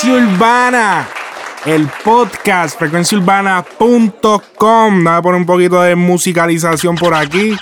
[0.00, 1.08] Frecuencia Urbana,
[1.66, 5.04] el podcast frecuenciaurbana.com.
[5.04, 7.54] Voy a poner un poquito de musicalización por aquí.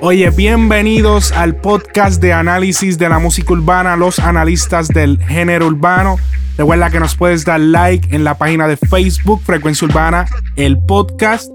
[0.00, 6.16] Oye, bienvenidos al podcast de análisis de la música urbana, los analistas del género urbano.
[6.56, 10.24] Recuerda que nos puedes dar like en la página de Facebook, Frecuencia Urbana,
[10.56, 11.50] el podcast.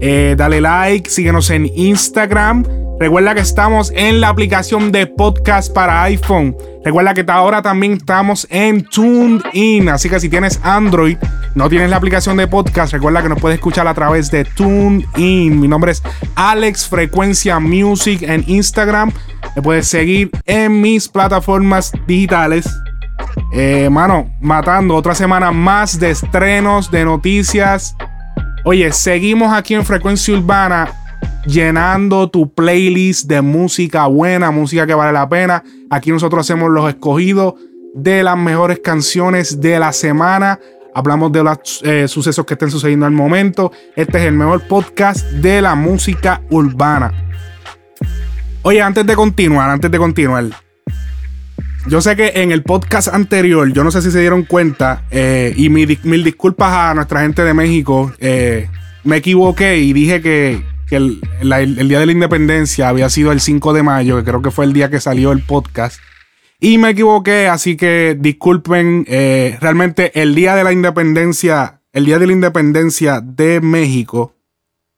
[0.00, 2.85] Eh, dale like, síguenos en Instagram.
[2.98, 6.56] Recuerda que estamos en la aplicación de podcast para iPhone.
[6.82, 9.90] Recuerda que ahora también estamos en TuneIn.
[9.90, 11.18] Así que si tienes Android,
[11.54, 15.60] no tienes la aplicación de podcast, recuerda que nos puedes escuchar a través de TuneIn.
[15.60, 16.02] Mi nombre es
[16.36, 19.12] Alex Frecuencia Music en Instagram.
[19.54, 22.66] Me puedes seguir en mis plataformas digitales.
[23.52, 27.94] Eh, mano, matando otra semana más de estrenos, de noticias.
[28.64, 30.88] Oye, seguimos aquí en Frecuencia Urbana
[31.46, 35.62] llenando tu playlist de música buena, música que vale la pena.
[35.90, 37.54] Aquí nosotros hacemos los escogidos
[37.94, 40.58] de las mejores canciones de la semana.
[40.94, 43.72] Hablamos de los eh, sucesos que estén sucediendo al momento.
[43.94, 47.12] Este es el mejor podcast de la música urbana.
[48.62, 50.46] Oye, antes de continuar, antes de continuar.
[51.88, 55.54] Yo sé que en el podcast anterior, yo no sé si se dieron cuenta, eh,
[55.56, 58.68] y mil, mil, disculpas a nuestra gente de México, eh,
[59.04, 63.32] me equivoqué y dije que, que el, la, el, día de la independencia había sido
[63.32, 66.00] el 5 de mayo, que creo que fue el día que salió el podcast.
[66.58, 72.18] Y me equivoqué, así que disculpen, eh, realmente el día de la independencia, el día
[72.18, 74.34] de la independencia de México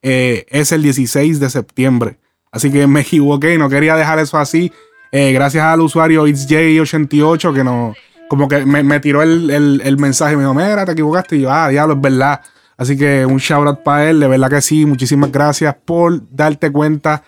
[0.03, 2.19] eh, es el 16 de septiembre.
[2.53, 4.73] Así que me equivoqué, no quería dejar eso así.
[5.11, 7.95] Eh, gracias al usuario ItsJ88 que no,
[8.29, 11.37] como que me, me tiró el, el, el, mensaje, me dijo, mira, te equivocaste.
[11.37, 12.41] Y yo, ah, diablo, es verdad.
[12.79, 14.87] Así que un shout out para él, de verdad que sí.
[14.87, 17.25] Muchísimas gracias por darte cuenta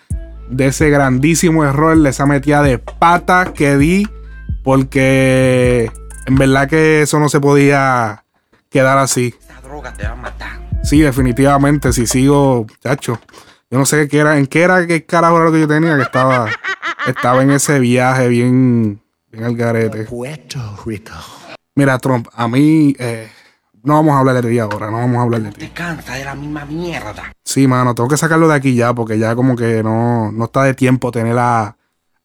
[0.49, 4.07] de ese grandísimo error, de esa metida de pata que di,
[4.63, 5.91] porque
[6.25, 8.23] en verdad que eso no se podía
[8.69, 9.35] quedar así.
[9.39, 10.61] Esa droga te va a matar.
[10.83, 13.19] Sí, definitivamente, si sigo, chacho.
[13.69, 15.97] Yo no sé qué era, en qué era, qué carajo era lo que yo tenía,
[15.97, 16.49] que estaba,
[17.07, 20.05] estaba en ese viaje bien, bien al garete.
[20.05, 21.13] Puerto Rico.
[21.75, 23.29] Mira, Trump, a mí, eh,
[23.83, 25.59] no vamos a hablar de ti ahora, no vamos a hablar de ti.
[25.59, 27.33] Te cansa de la misma mierda.
[27.43, 30.63] Sí, mano, tengo que sacarlo de aquí ya, porque ya como que no, no está
[30.63, 31.75] de tiempo tener a,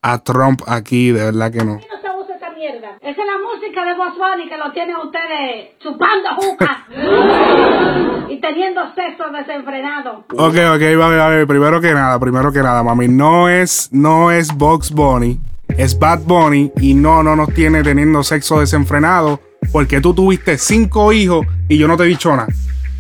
[0.03, 1.75] a Trump aquí, de verdad que no.
[1.75, 2.99] no se usa esta mierda.
[3.01, 6.87] Esa es la música de Bunny que lo tienen ustedes chupando juca
[8.29, 10.25] y teniendo sexo desenfrenado.
[10.33, 11.47] Ok, ok, vale, vale.
[11.47, 15.41] Primero que nada, primero que nada, mami, no es, no es Box Bunny,
[15.77, 19.41] es Bad Bunny y no, no nos tiene teniendo sexo desenfrenado
[19.73, 22.49] porque tú tuviste cinco hijos y yo no te he dicho nada.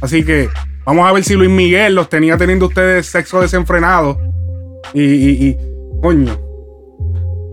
[0.01, 0.49] Así que
[0.85, 4.19] vamos a ver si Luis Miguel los tenía teniendo ustedes sexo desenfrenado.
[4.95, 5.57] Y, y, y
[6.03, 6.39] coño.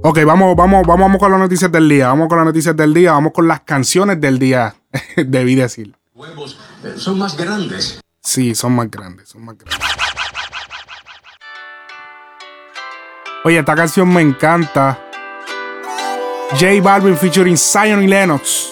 [0.03, 2.07] Ok, vamos, vamos, vamos con las noticias del día.
[2.07, 3.13] Vamos con las noticias del día.
[3.13, 4.75] Vamos con las canciones del día.
[5.15, 5.95] Debí decir.
[6.13, 8.01] Huevos eh, son más grandes.
[8.21, 9.79] Sí, son más grandes, son más grandes.
[13.45, 14.99] Oye, esta canción me encanta.
[16.51, 18.69] J Balvin featuring Zion y Lennox.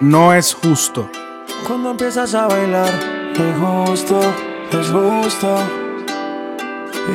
[0.00, 1.10] No es justo.
[1.66, 2.88] Cuando empiezas a bailar,
[3.34, 4.20] es justo,
[4.70, 5.58] es justo.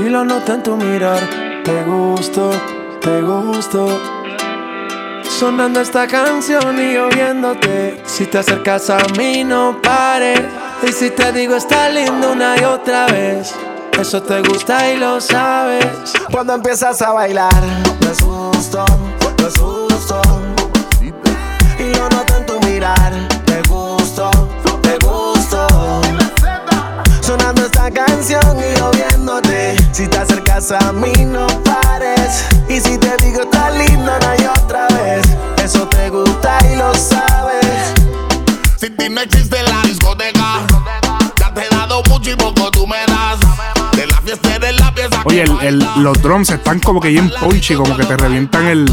[0.01, 1.21] Y lo noto en tu mirar,
[1.63, 2.51] te gusto,
[2.99, 3.87] te gusto.
[5.23, 8.01] Sonando esta canción y oyéndote.
[8.05, 10.41] Si te acercas a mí, no pares.
[10.85, 13.55] Y si te digo, está lindo una y otra vez.
[13.97, 16.11] Eso te gusta y lo sabes.
[16.29, 17.63] Cuando empiezas a bailar,
[18.01, 18.83] no es justo,
[19.39, 19.72] no es justo.
[30.63, 32.45] Acercas a mí, no pares.
[32.69, 35.23] Y si te digo, está lindo una y otra vez.
[35.63, 37.93] Eso te gusta y lo sabes.
[38.77, 40.59] Si ti no existe en la discoteca,
[41.39, 43.39] ya te he dado mucho y poco tú me das.
[43.95, 47.31] De la fiesta de la pieza Oye, el, el- los drums están como que bien
[47.39, 48.85] punchy, como que te revientan el.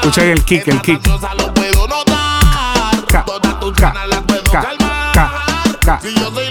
[0.00, 1.00] Escucha el kick, el kick.
[1.02, 3.04] Puedo notar.
[3.08, 3.24] Ca,
[5.84, 6.47] Todas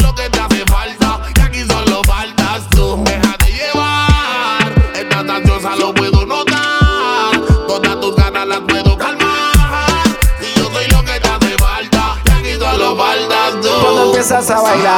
[14.17, 14.97] empiezas a bailar,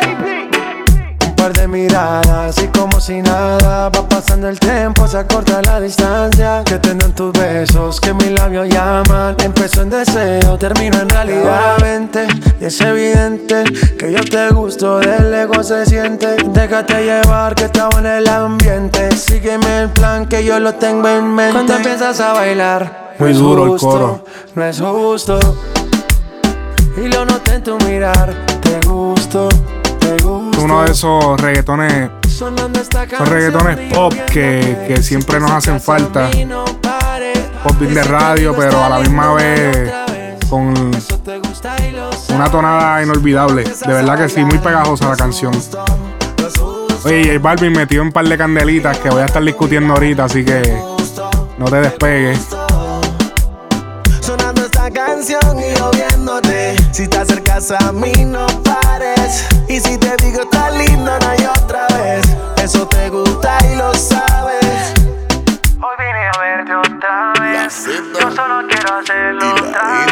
[1.41, 6.61] Par de miradas y como si nada Va pasando el tiempo, se acorta la distancia.
[6.63, 9.35] Que tengo en tus besos, que mis labios llaman.
[9.43, 11.79] Empezó en deseo, termino en realidad.
[11.81, 12.27] Vente,
[12.59, 13.63] y es evidente
[13.97, 16.35] Que yo te gusto, del ego se siente.
[16.45, 19.09] Déjate llevar, que estaba en el ambiente.
[19.17, 21.53] Sígueme el plan, que yo lo tengo en mente.
[21.53, 24.25] Cuando empiezas a bailar Muy no es duro el justo, coro.
[24.53, 25.39] No es justo.
[26.97, 29.49] Y lo noté en tu mirar, te gusto,
[30.23, 30.61] gusto.
[30.61, 36.29] Uno de esos reggaetones, esos reggaetones pop que, que siempre nos hacen falta.
[37.63, 39.91] Pop de radio, pero a la misma vez
[40.51, 40.73] con
[42.35, 43.63] una tonada inolvidable.
[43.63, 45.53] De verdad que sí, muy pegajosa la canción.
[47.05, 50.43] Oye, J Balvin metió un par de candelitas que voy a estar discutiendo ahorita, así
[50.43, 50.61] que
[51.57, 52.47] no te despegues.
[54.19, 56.80] Sonando esta canción y.
[56.91, 59.47] Si te acercas a mí, no pares.
[59.69, 62.25] Y si te digo está lindo, no hay otra vez.
[62.61, 64.93] Eso te gusta y lo sabes.
[65.79, 67.85] Hoy vine a verte otra vez.
[68.19, 70.10] Yo solo quiero hacerlo otra vez.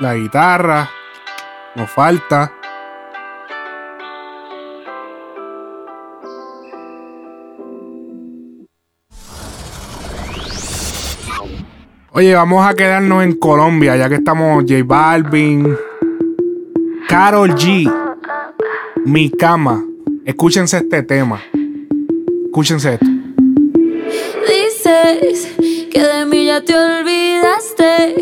[0.00, 0.88] La guitarra,
[1.74, 2.52] nos falta.
[12.12, 15.76] Oye, vamos a quedarnos en Colombia, ya que estamos J Balvin,
[17.08, 17.92] Carol G,
[19.04, 19.84] Mi Cama.
[20.24, 21.42] Escúchense este tema.
[22.46, 23.06] Escúchense esto.
[24.46, 28.14] Dices que de mí ya te olvidaste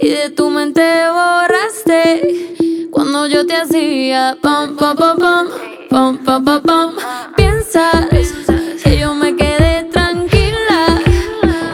[0.00, 5.48] y de tu mente borraste cuando yo te hacía pam pam pam pam
[5.88, 6.94] pam pam pam, pam.
[7.36, 8.06] piensas
[8.82, 11.00] que yo me quedé tranquila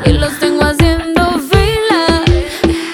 [0.04, 2.23] y los tengo haciendo fila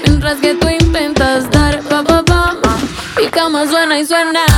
[0.05, 2.57] mientras que tú intentas dar pam pam pam
[3.19, 4.52] mi cama suena y suena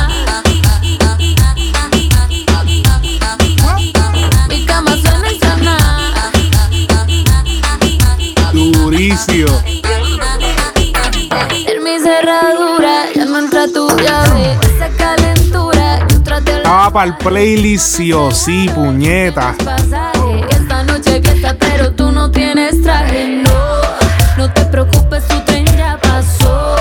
[16.95, 19.57] para el playlist sí o sí, puñeta.
[20.49, 23.43] Esta noche fiesta, pero tú no tienes traje.
[23.43, 23.81] No,
[24.39, 26.77] no te preocupes, tu tren ya pasó.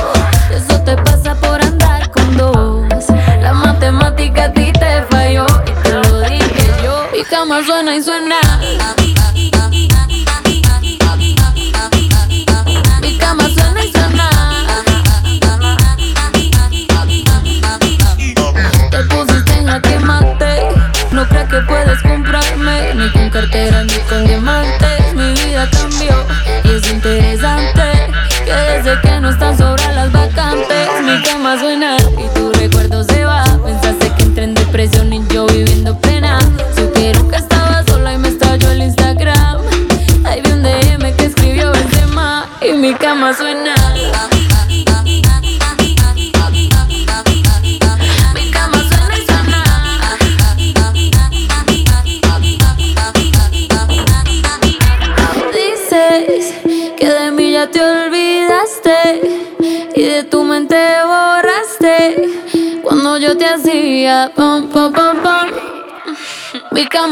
[0.55, 3.05] Eso te pasa por andar con dos.
[3.41, 5.47] La matemática a ti te falló.
[5.65, 7.07] Y te lo dije yo.
[7.11, 9.02] Mi cama suena y suena.
[23.03, 23.72] में क्यों करते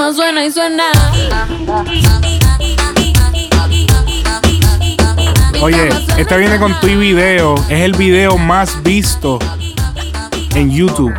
[0.10, 0.84] suena y suena.
[5.62, 7.56] Oye, este viene con tu video.
[7.70, 9.38] Es el video más visto
[10.56, 11.14] en YouTube.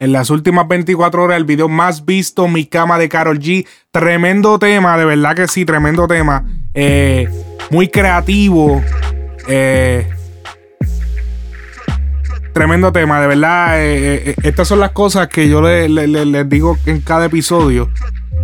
[0.00, 3.66] En las últimas 24 horas, el video más visto, Mi Cama de Carol G.
[3.90, 6.44] Tremendo tema, de verdad que sí, tremendo tema.
[6.74, 7.28] Eh,
[7.70, 8.82] muy creativo.
[9.46, 10.13] Eh,
[12.54, 13.78] tremendo tema, de verdad.
[13.82, 17.90] eh, eh, estas son las cosas que yo le- le- les digo en cada episodio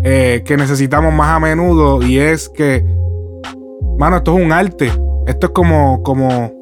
[0.03, 2.03] eh, que necesitamos más a menudo.
[2.03, 2.85] Y es que,
[3.99, 4.93] mano, esto es un arte.
[5.27, 6.53] Esto es como, como,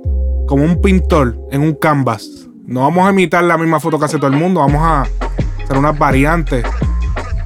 [0.47, 2.29] como un pintor en un canvas.
[2.67, 5.03] No vamos a imitar la misma foto que hace todo el mundo, vamos a
[5.65, 6.65] hacer unas variantes.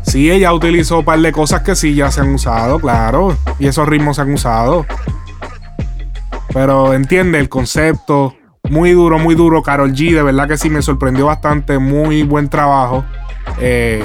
[0.03, 3.37] Sí, ella utilizó un par de cosas que sí ya se han usado, claro.
[3.61, 4.85] Y esos ritmos se han usado.
[6.53, 8.35] Pero entiende el concepto.
[8.69, 9.63] Muy duro, muy duro.
[9.63, 11.79] Carol G, de verdad que sí me sorprendió bastante.
[11.79, 13.05] Muy buen trabajo.
[13.61, 14.05] Eh,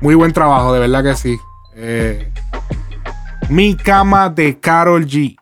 [0.00, 1.38] muy buen trabajo, de verdad que sí.
[1.74, 2.32] Eh,
[3.48, 5.36] mi cama de Carol G.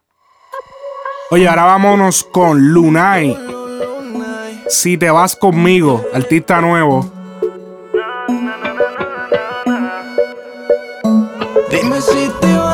[1.31, 3.37] Oye, ahora vámonos con Lunay.
[4.69, 7.11] Si te vas conmigo, artista nuevo.
[11.71, 12.68] Dime si te vas.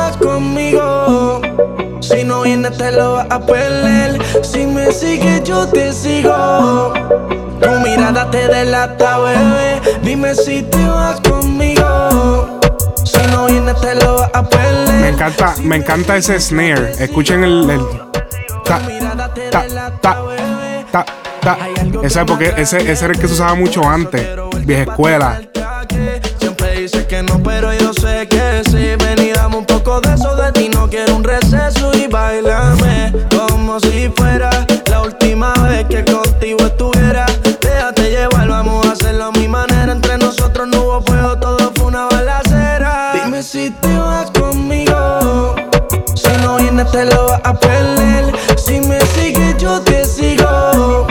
[2.25, 4.19] Si no vienes te lo vas a perder.
[4.43, 6.91] Si me sigues yo te sigo.
[7.61, 9.79] Tu mirada te delata, bebé.
[10.01, 12.59] Dime si te vas conmigo.
[13.03, 15.01] Si no vienes te lo vas a perder.
[15.01, 16.93] Me encanta, me encanta ese snare.
[16.97, 17.81] Escuchen el, el
[18.63, 18.81] ta,
[19.51, 19.67] ta,
[20.01, 20.17] ta,
[20.91, 21.05] ta,
[21.41, 21.57] ta.
[22.01, 24.27] Ese porque ese, ese era el que se usaba mucho antes.
[24.65, 25.41] Vieja escuela.
[27.07, 28.95] Que no, pero yo sé que sí.
[28.97, 30.69] Ven y dame un poco de eso de ti.
[35.89, 37.25] Que contigo estuviera.
[37.61, 39.91] Déjate llevar, vamos a hacerlo a mi manera.
[39.91, 43.13] Entre nosotros no hubo fuego, todo fue una balacera.
[43.13, 45.55] Dime si te vas conmigo.
[46.15, 48.33] Si no vienes, te lo vas a perder.
[48.57, 51.07] Si me sigues, yo te sigo.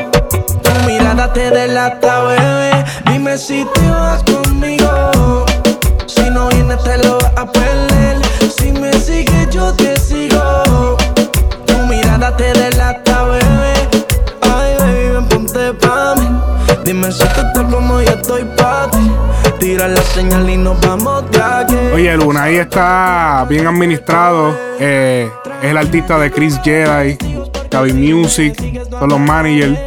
[0.63, 2.85] Tu mirada te delata, bebé.
[3.11, 4.34] Dime si te vas conmigo.
[21.95, 24.57] Oye, Luna ahí está bien administrado.
[24.79, 25.29] Eh,
[25.63, 27.17] es el artista de Chris Jedi,
[27.71, 28.55] Gaby Music,
[28.91, 29.79] son los managers.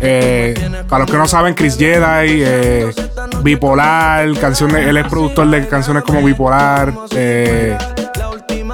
[0.00, 0.54] Eh,
[0.88, 2.90] para los que no saben, Chris Jedi, eh,
[3.42, 6.92] Bipolar, canciones, él es productor de canciones como Bipolar.
[7.14, 7.76] eh,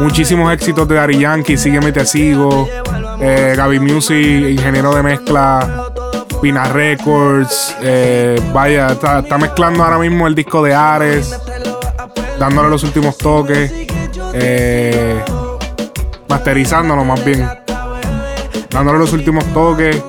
[0.00, 2.68] muchísimos éxitos de Dari Yankee, Sígueme Te Sigo.
[3.20, 4.16] Eh, Gaby Music,
[4.50, 5.92] ingeniero de mezcla.
[6.42, 7.76] Pina Records.
[7.80, 11.38] eh, vaya, está, mezclando ahora mismo el disco de Ares.
[12.38, 13.72] Dándole los últimos toques.
[14.34, 15.22] eh,
[16.28, 17.48] masterizándolo más bien.
[18.70, 20.02] Dándole los últimos toques.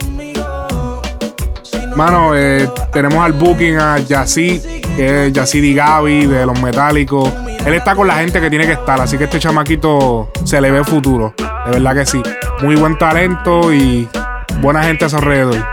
[1.96, 4.60] Mano, eh, tenemos al booking a Yassi,
[4.96, 7.32] que es Yassi Gaby de los Metálicos.
[7.64, 10.72] Él está con la gente que tiene que estar, así que este chamaquito se le
[10.72, 11.36] ve futuro.
[11.38, 12.24] De verdad que sí.
[12.64, 14.10] Muy buen talento y
[14.60, 15.73] buena gente a su alrededor.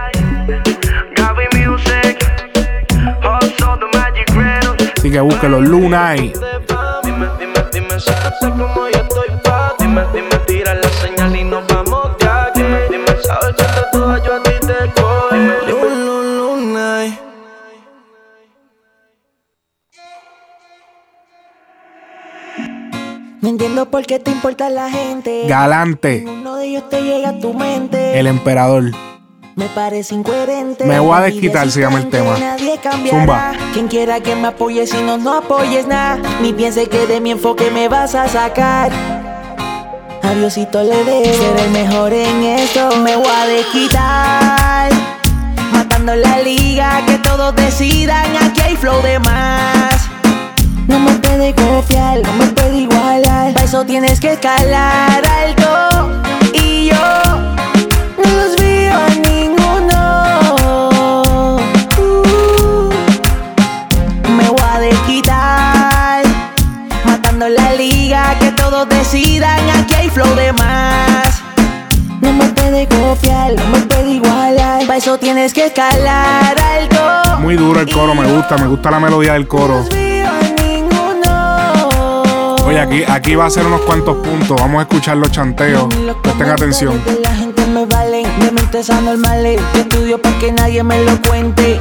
[5.01, 9.75] Así que búsquelo, Luna y Dime, dime, dime si tú estás como yo estoy pa'
[9.79, 9.85] ti.
[9.87, 12.61] Dime, dime, tira la señal y nos vamos de aquí.
[12.63, 15.29] Dime, dime, sabes que te toda yo a ti te cojo.
[15.33, 17.19] Dime, dime, luna.
[23.41, 25.47] No entiendo por qué te importa la gente.
[25.49, 28.19] Galante, Uno de ellos te llega a tu mente.
[28.21, 28.85] el emperador.
[29.61, 30.87] Me parece incoherente.
[30.87, 32.35] Me voy a desquitar, es se llama el tema.
[32.39, 33.19] Nadie cambiará.
[33.21, 33.53] Zumba.
[33.75, 36.19] Quien quiera que me apoye, si no, no apoyes nada.
[36.41, 38.91] Ni piense que de mi enfoque me vas a sacar.
[40.23, 42.97] A Diosito le debo ser el mejor en esto.
[43.05, 44.91] Me voy a desquitar.
[45.75, 48.35] Matando la liga, que todos decidan.
[48.43, 50.09] Aquí hay flow de más.
[50.89, 53.53] No me puede confiar, no me puede igualar.
[53.53, 56.23] Para eso tienes que escalar alto.
[56.55, 59.11] Y yo no los veo a
[70.31, 71.43] aquí hay flow de más.
[72.21, 77.39] No me puede copiar, no me puede igualar, para eso tienes que escalar alto.
[77.41, 79.85] Muy duro el coro, me gusta, me gusta la melodía del coro.
[82.67, 84.57] Oye, aquí, aquí va a ser unos cuantos puntos.
[84.61, 85.93] Vamos a escuchar los chanteos.
[86.23, 87.03] Presten atención.
[87.21, 89.61] La gente me valen, de mentes anormales.
[89.75, 91.81] Yo estudio para que nadie me lo cuente.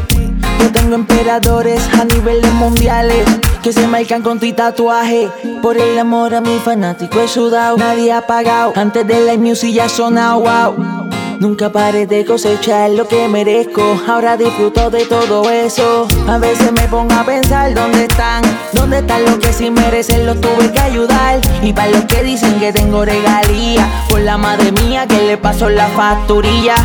[0.60, 3.26] Yo tengo emperadores a niveles mundiales
[3.64, 5.30] que se marcan con tu tatuaje.
[5.62, 8.74] Por el amor a mi fanático he sudado, nadie ha pagado.
[8.76, 11.10] Antes de la music ya sonado, wow.
[11.40, 13.82] Nunca paré de cosechar lo que merezco.
[14.06, 16.06] Ahora disfruto de todo eso.
[16.28, 20.42] A veces me pongo a pensar dónde están, dónde están los que sí merecen, los
[20.42, 21.40] tuve que ayudar.
[21.62, 25.70] Y para los que dicen que tengo regalía, por la madre mía que le pasó
[25.70, 26.76] la facturilla.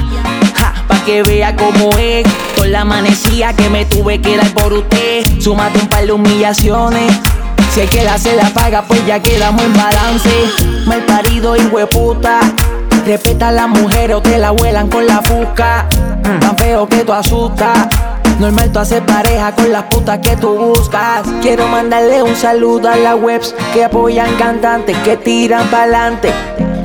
[1.05, 5.23] Pa' que vea cómo es, con la amanecía que me tuve que dar por usted.
[5.39, 7.13] Súmate un par de humillaciones.
[7.73, 10.31] Si el que la se la paga, pues ya quedamos en balance.
[10.87, 12.41] Mal parido y hueputa.
[13.05, 15.87] Respeta a la mujer o te la vuelan con la fusca.
[16.41, 17.87] Tan feo que tú asustas.
[18.39, 21.27] Normal tú haces pareja con las putas que tú buscas.
[21.43, 26.33] Quiero mandarle un saludo a las webs que apoyan cantantes que tiran pa'lante.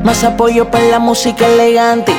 [0.03, 2.13] Más apoyo para la música elegante.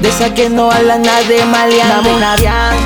[0.00, 1.94] De esa que no hablan nada de maleante.
[1.94, 2.76] Dame una Bian,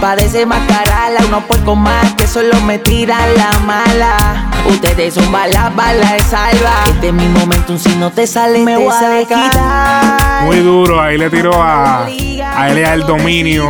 [0.00, 4.48] Parece mascarala, unos puercos más que solo me tiran la mala.
[4.68, 6.84] Ustedes son balas, balas de salva.
[6.88, 10.44] Este es mi momento, si no te sale, me voy a quitar.
[10.44, 13.68] Muy duro, ahí le tiró a, a Elia el dominio.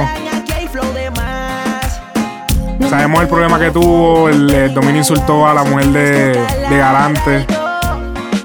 [2.91, 7.47] Sabemos el problema que tuvo, el, el dominio insultó a la mujer de, de Galante,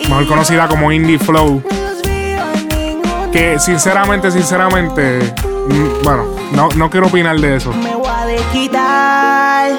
[0.08, 1.62] mejor conocida como Indie Flow.
[3.34, 5.34] Que sinceramente, sinceramente,
[5.68, 7.74] mm, bueno, no, no quiero opinar de eso.
[7.74, 9.72] Me voy a desquitar.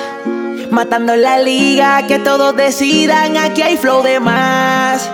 [0.72, 5.08] Matando la liga, que todos decidan, aquí hay flow de más.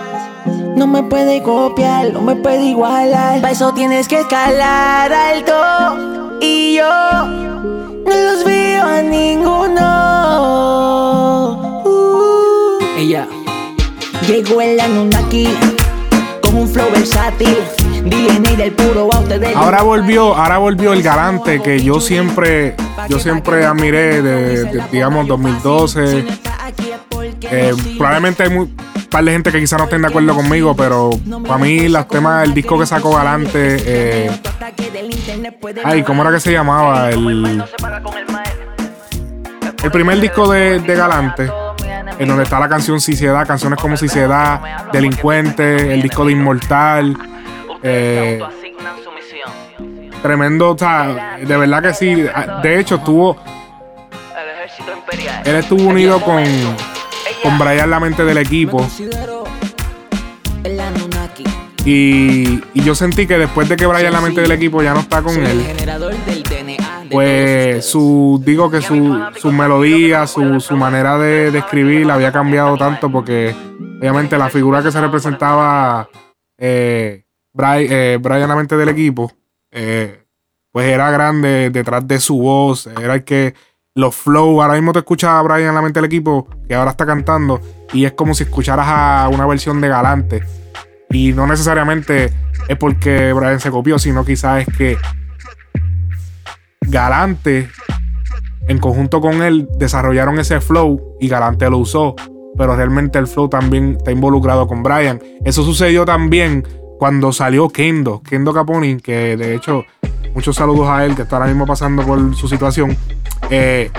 [0.75, 3.41] No me puede copiar, no me puede igualar.
[3.41, 6.39] Para eso tienes que escalar alto.
[6.41, 9.83] Y yo no los veo a ninguno.
[11.85, 12.79] Uh.
[12.97, 13.27] Ella
[14.27, 15.47] llegó el Anunnaki
[16.41, 17.55] con un flow versátil.
[18.09, 19.09] DNA del puro.
[19.55, 22.75] Ahora volvió, ahora volvió el galante que yo siempre,
[23.07, 26.25] yo siempre admiré de, de, digamos 2012.
[27.41, 28.75] Eh, probablemente hay un
[29.09, 31.09] par de gente que quizá no estén de acuerdo conmigo, pero
[31.45, 34.31] para mí los temas, el disco que sacó Galante, eh,
[35.83, 37.09] ay, ¿cómo era que se llamaba?
[37.09, 37.63] El,
[39.83, 41.49] el primer disco de, de Galante
[42.21, 46.01] en donde está la canción Si se da, canciones como Si se da, Delincuente, el
[46.01, 47.17] disco de Inmortal.
[47.83, 48.39] Eh,
[50.21, 52.25] tremendo, o sea, de verdad que sí.
[52.63, 53.37] De hecho, estuvo.
[55.43, 56.43] Él estuvo unido con,
[57.43, 58.87] con Brian La Mente del equipo.
[61.83, 64.99] Y, y yo sentí que después de que Brian La Mente del equipo ya no
[64.99, 65.65] está con él,
[67.09, 72.77] pues su, digo que su, su melodía, su, su manera de, de, escribir había cambiado
[72.77, 73.55] tanto porque
[73.99, 76.07] obviamente la figura que se representaba
[76.59, 79.31] eh, Brian, eh, Brian la mente del equipo,
[79.71, 80.25] eh,
[80.71, 83.53] pues era grande detrás de su voz, era el que
[83.93, 87.05] los flow, ahora mismo te escuchas a Brian la mente del equipo, que ahora está
[87.05, 87.59] cantando,
[87.91, 90.43] y es como si escucharas a una versión de Galante.
[91.09, 92.31] Y no necesariamente
[92.69, 94.97] es porque Brian se copió, sino quizás es que
[96.79, 97.69] Galante,
[98.67, 102.15] en conjunto con él, desarrollaron ese flow y Galante lo usó.
[102.57, 105.21] Pero realmente el flow también está involucrado con Brian.
[105.43, 106.65] Eso sucedió también
[107.01, 109.85] cuando salió Kendo, Kendo Caponi, que de hecho,
[110.35, 112.95] muchos saludos a él, que está ahora mismo pasando por su situación.
[113.49, 113.89] Eh,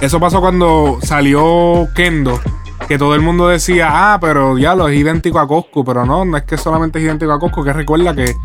[0.00, 2.38] eso pasó cuando salió Kendo,
[2.86, 6.24] que todo el mundo decía, ah, pero ya lo es idéntico a Coscu, pero no,
[6.24, 8.36] no es que solamente es idéntico a Coscu, que recuerda que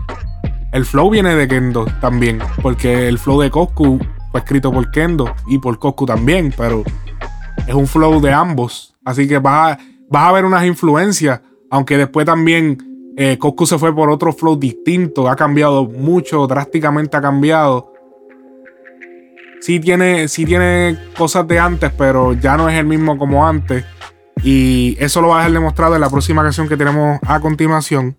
[0.71, 3.99] el flow viene de Kendo también, porque el flow de Coscu
[4.31, 6.81] fue escrito por Kendo y por Coscu también, pero
[7.67, 11.95] es un flow de ambos, así que vas a, vas a ver unas influencias, aunque
[11.95, 17.93] después también eh, se fue por otro flow distinto, ha cambiado mucho, drásticamente ha cambiado.
[19.61, 23.85] Sí tiene, sí tiene cosas de antes, pero ya no es el mismo como antes.
[24.43, 28.17] Y eso lo va a dejar demostrado en la próxima canción que tenemos a continuación.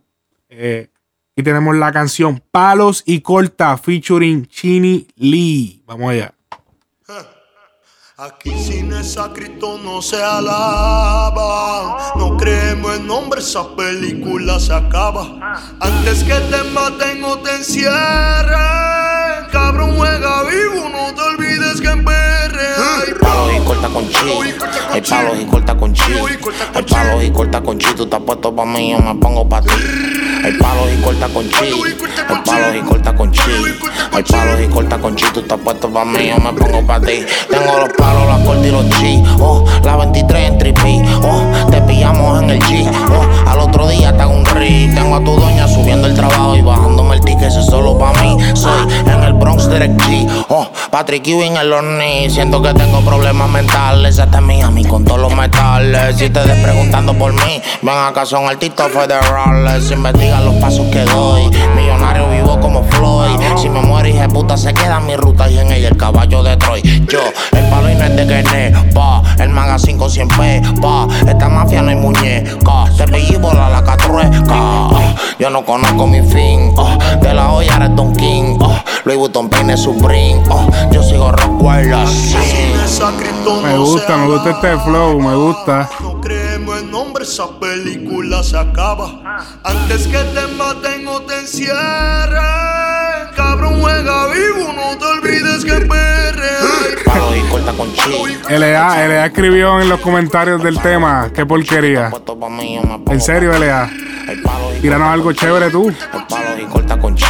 [0.48, 0.88] Eh,
[1.36, 5.82] y tenemos la canción Palos y Corta featuring Chini Lee.
[5.86, 6.34] Vamos allá.
[8.16, 12.12] Aquí sin esa Cristo no se alaba.
[12.14, 15.26] No creemos en nombre, esa película se acaba.
[15.80, 17.90] Antes que te maten o te encierren.
[19.50, 24.18] Cabrón, juega vivo, no te olvides que perre hay palos y corta con chi.
[24.92, 26.02] Hay palos y corta con chi.
[26.74, 27.94] Hay palos y corta con chi.
[27.96, 29.70] Tú estás puesto pa' mí, yo me pongo pa' ti.
[30.44, 31.56] Hay palos y corta con chi.
[32.28, 33.40] Hay palos y corta con chi.
[34.12, 35.26] Hay palos y corta con chi.
[35.32, 37.24] Tú estás puesto pa' mí, yo me pongo pa' ti.
[37.50, 39.22] Tengo los palos, las cortas y los chi.
[39.40, 41.02] Oh, la 23 en tripi.
[41.22, 42.90] Oh, te pillamos en el G.
[43.10, 44.90] Oh, al otro día te hago un ri.
[44.94, 47.44] Tengo a tu doña subiendo el trabajo y bajándome el ticket.
[47.44, 48.36] Eso es solo pa' mí.
[48.54, 48.72] Soy
[49.06, 50.28] en el Bronx Direct G.
[50.48, 52.33] Oh, Patrick Ewing en los knees.
[52.34, 54.18] Siento que tengo problemas mentales.
[54.18, 56.16] Hasta Miami con todos los metales.
[56.16, 59.88] Si te des preguntando por mí, ven acá, son artistas federales.
[59.92, 61.48] Investiga los pasos que doy.
[61.76, 63.38] Millonario vivo como Floyd.
[63.56, 66.42] Si me muero, hija de puta, se queda mi ruta y en ella el caballo
[66.42, 66.82] de Troy.
[67.08, 67.20] Yo,
[67.52, 69.22] el palo y no es de Kene, pa.
[69.38, 71.06] El magazine con 100 p, pa.
[71.28, 72.84] Esta mafia no hay muñeca.
[72.96, 74.88] Te pillé bola la catrueca.
[75.38, 76.72] Yo no conozco mi fin.
[76.76, 76.98] oh.
[77.22, 78.56] De la olla eres Don King.
[78.60, 78.74] oh.
[79.04, 80.42] Louis Vuitton peine Supreme.
[80.50, 80.68] oh.
[80.90, 82.34] Yo sigo Rockwell así.
[83.62, 85.88] Me gusta, me gusta este flow, me gusta.
[86.22, 89.20] Creemos en nombre, esa película se acaba.
[89.62, 92.40] Antes que te maten o te encierren.
[93.36, 97.13] Cabrón, juega vivo, no te olvides que perre.
[97.36, 98.38] Y corta con chi.
[98.48, 102.10] LA, LA escribió en los comentarios del tema, qué porquería.
[103.10, 103.90] En serio, LA.
[104.80, 105.92] Tíranos algo chévere tú.
[106.12, 107.24] Hay palos y corta con chi.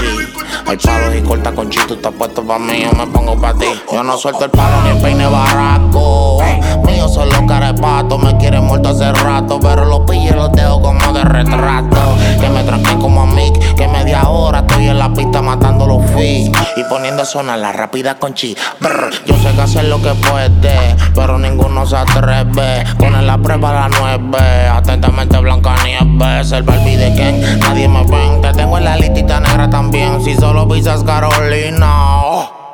[0.66, 1.80] Hay palos y corta con chi.
[1.86, 3.66] Tú estás puesto pa' mí, yo me pongo pa' ti.
[3.92, 6.42] Yo no suelto el palo ni el peine barraco.
[6.84, 8.22] Mío son los carepatos.
[8.22, 9.58] Me quieren muerto hace rato.
[9.60, 12.16] Pero los pillo y los dejo como de retrato.
[12.40, 13.76] Que me tranquen como a Mick.
[13.76, 16.50] Que media hora estoy en la pista matando los fees.
[16.76, 18.56] Y poniendo a sonar la rápida con chi.
[18.80, 20.96] Brr, yo sé que hacer que puede.
[21.14, 22.84] Pero ninguno se atreve.
[22.98, 24.68] Poner la prueba a las nueve.
[24.68, 26.52] Atentamente Blanca Nieves.
[26.52, 27.58] El Barbie de.
[27.60, 28.40] Nadie me ven.
[28.40, 30.22] Te tengo en la listita negra también.
[30.24, 32.22] Si solo pisas Carolina.
[32.24, 32.64] oh.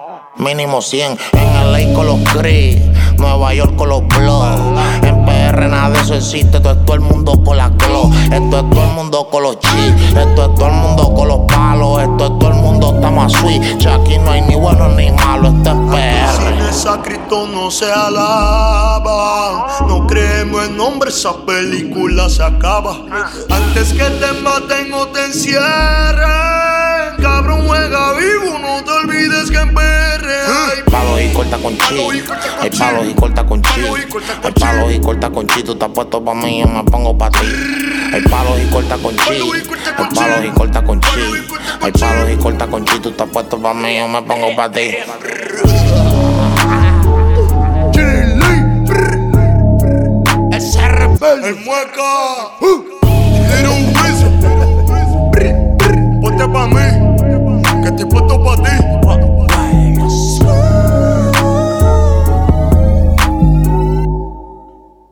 [0.41, 2.79] Mínimo 100 en LA con los Gris,
[3.21, 4.79] Nueva York con los Blood.
[5.03, 8.11] En PR nada de eso existe, esto es todo el mundo con la glow.
[8.33, 11.41] Esto es todo el mundo con los chi, esto es todo el mundo con los
[11.41, 13.79] palos, esto es todo el mundo estamos sweet.
[13.79, 16.37] Ya aquí no hay ni bueno ni malo, esto es PR.
[16.37, 19.67] Sin esa Cristo no se alaba.
[19.87, 22.97] No creemos en nombre, esa película se acaba.
[23.51, 26.60] Antes que te maten o te encierren.
[27.21, 30.11] Cabrón, juega vivo, no te olvides que en PR
[30.73, 32.23] hay palos y corta con chi.
[32.61, 33.81] Hay palos y corta con chi.
[34.43, 35.63] Hay palos y corta con chi.
[35.63, 37.47] Tú estás puesto pa' mí, yo me pongo pa' ti.
[38.13, 39.33] Hay palos y corta con chi.
[39.97, 41.09] Hay palos y corta con chi.
[41.81, 42.99] Hay palos y corta con chi.
[43.01, 44.97] Tú estás puesto pa' mí, yo me pongo pa' ti.
[51.33, 52.11] El mueca.
[52.61, 54.35] Little Wizard.
[56.21, 57.00] Ponte pa' mí.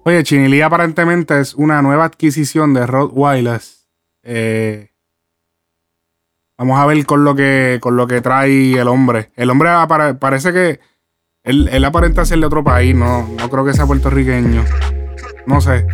[0.05, 3.89] Oye, Chinilí aparentemente es una nueva adquisición de Rottweilers.
[4.23, 4.91] Eh,
[6.57, 9.33] vamos a ver con lo que con lo que trae el hombre.
[9.37, 9.69] El hombre
[10.19, 10.81] parece que
[11.43, 14.65] él, él aparenta ser de otro país, no, no creo que sea puertorriqueño.
[15.47, 15.87] No sé.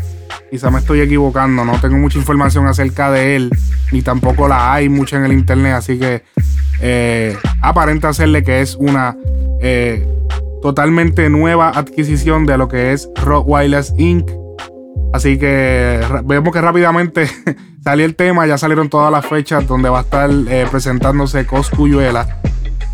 [0.51, 3.51] Quizá me estoy equivocando, no tengo mucha información acerca de él,
[3.93, 6.23] ni tampoco la hay mucha en el internet, así que
[6.81, 9.17] eh, aparenta serle que es una
[9.61, 10.07] eh,
[10.63, 14.31] totalmente nueva adquisición de lo que es Rottweilers Inc.
[15.13, 17.29] Así que vemos que rápidamente
[17.85, 22.41] salió el tema, ya salieron todas las fechas donde va a estar eh, presentándose Coscuyuela.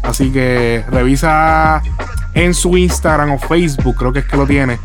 [0.03, 1.83] Así que revisa
[2.35, 4.79] en su Instagram o Facebook, creo que es que lo tiene,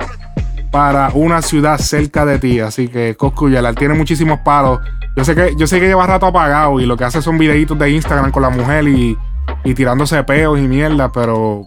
[0.71, 2.59] para una ciudad cerca de ti.
[2.59, 4.79] Así que Coscuyuela tiene muchísimos palos.
[5.15, 7.77] Yo sé que, yo sé que lleva rato apagado y lo que hace son videitos
[7.79, 9.17] de Instagram con la mujer y,
[9.63, 11.65] y tirándose peos y mierda, pero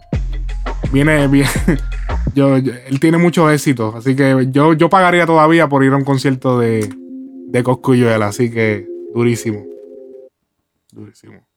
[0.93, 1.49] viene bien.
[2.35, 6.05] Yo, él tiene mucho éxito, así que yo, yo pagaría todavía por ir a un
[6.05, 6.89] concierto de,
[7.49, 9.65] de así que durísimo.
[10.93, 11.48] Durísimo.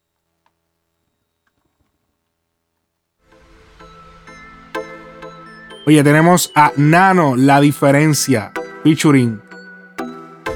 [5.85, 8.51] Oye, tenemos a Nano, La Diferencia,
[8.83, 9.41] featuring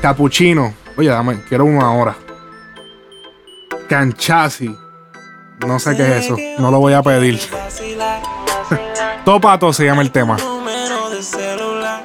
[0.01, 0.73] Capuchino.
[0.97, 2.15] Oye, dame, quiero uno ahora.
[3.89, 4.77] Canchasi.
[5.65, 7.39] No sé qué es eso, no lo voy a pedir.
[9.25, 10.37] Topato se llama el tema.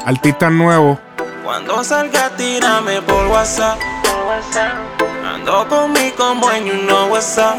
[0.06, 0.98] Artista nuevo.
[1.44, 3.78] Cuando salga, tírame por WhatsApp.
[5.26, 7.56] Ando con mi combo en you know what's up.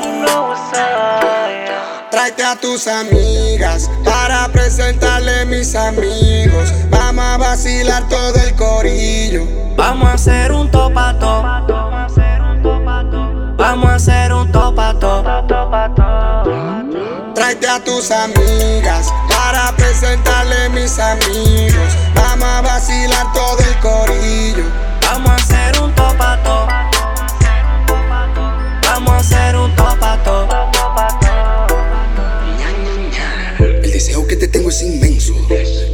[2.10, 3.90] Tráete a tus amigas
[4.32, 6.74] para presentarle mis amigos.
[6.90, 9.46] Vamos a vacilar todo el corillo.
[9.76, 11.44] Vamos a hacer un topato.
[13.58, 15.24] Vamos a hacer un topato.
[17.36, 21.98] Tráete a tus amigas para presentarle mis amigos.
[22.16, 24.64] Vamos a vacilar todo el corillo.
[25.02, 26.68] Vamos a hacer un topato.
[28.84, 30.71] Vamos a hacer un topato.
[34.02, 35.36] Deseo que te tengo es inmenso.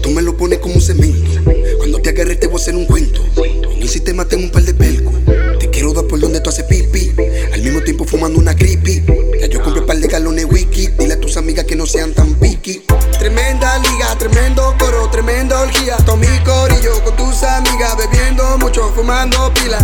[0.01, 1.29] Tú me lo pones como un cemento.
[1.77, 3.21] Cuando te agarre te voy a hacer un cuento.
[3.35, 5.13] En el sistema tengo un par de pelcos.
[5.59, 7.11] Te quiero dar por donde tú haces pipi.
[7.51, 9.03] Al mismo tiempo fumando una creepy.
[9.41, 10.87] Ya yo compré un par de galones wiki.
[10.97, 12.81] Dile a tus amigas que no sean tan picky.
[13.19, 15.97] Tremenda liga, tremendo coro, tremenda orgía.
[16.05, 17.97] Tommy corillo con tus amigas.
[17.97, 18.26] Bebiendo
[18.67, 19.77] mucho, fumando pila.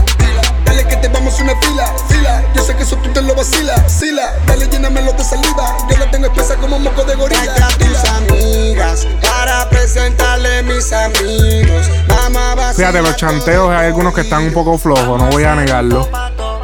[0.66, 2.44] Dale que te vamos a una fila, fila.
[2.54, 4.34] Yo sé que eso tú te lo vacilas, sila.
[4.46, 5.78] Dale, llénamelo de saliva.
[5.90, 7.54] Yo la tengo espesa como moco de gorila.
[7.56, 11.90] a tus amigas para presentarle mis amigos.
[12.08, 16.10] Vamos Fíjate, los chanteos hay algunos que están un poco flojos, no voy a negarlo.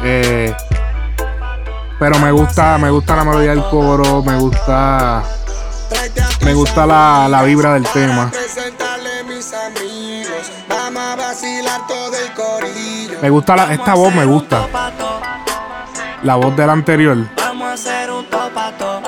[0.02, 0.54] Eh,
[1.98, 5.22] pero me gusta, me gusta la melodía del coro, me gusta.
[6.42, 8.30] Me gusta la, la vibra del tema.
[11.40, 13.18] Vacilar todo el corillo.
[13.22, 14.66] Me gusta la, esta voz, me gusta.
[16.22, 17.16] La voz del anterior.
[17.36, 19.02] Vamos a hacer un topato.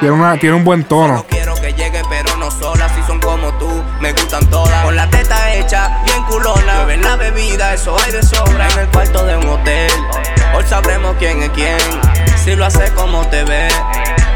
[0.00, 1.24] Tiene, una, tiene un buen tono.
[1.28, 2.88] Quiero que llegue, pero no sola.
[2.88, 4.84] Si son como tú, me gustan todas.
[4.84, 6.84] Con la teta hecha, bien culona.
[6.84, 8.68] Beben la bebida, eso hay de sobra.
[8.70, 9.92] En el cuarto de un hotel.
[10.56, 11.78] Hoy sabremos quién es quién.
[12.44, 13.68] Si lo hace como te ve.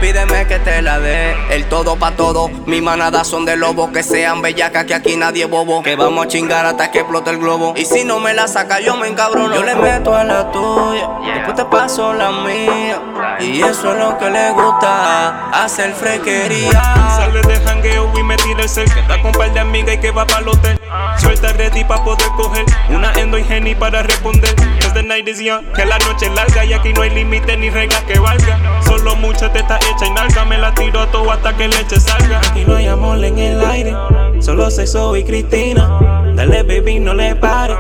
[0.02, 2.48] Pídeme que te la dé, el todo pa' todo.
[2.66, 5.80] Mi manada son de lobos que sean bellacas, que aquí nadie bobo.
[5.84, 7.72] Que vamos a chingar hasta que explote el globo.
[7.76, 9.54] Y si no me la saca, yo me encabrono.
[9.54, 13.00] Yo le meto a la tuya, después te paso la mía.
[13.38, 16.82] Y eso es lo que le gusta, hacer frequería.
[17.16, 19.98] Sale de jangueo y me tira el cel Que está con par de amigas y
[19.98, 20.80] que va para el hotel
[21.18, 25.38] Suelta ready pa' poder coger Una endo y Henny para responder Cause the night is
[25.38, 28.58] young, que la noche es larga Y aquí no hay límite ni reglas que valga
[28.84, 32.38] Solo mucha teta y nalga Me la tiro a todo hasta que leche salga.
[32.38, 33.94] Aquí no hay amor en el aire
[34.40, 36.32] Solo sexo y Cristina.
[36.34, 37.74] Dale baby no le pare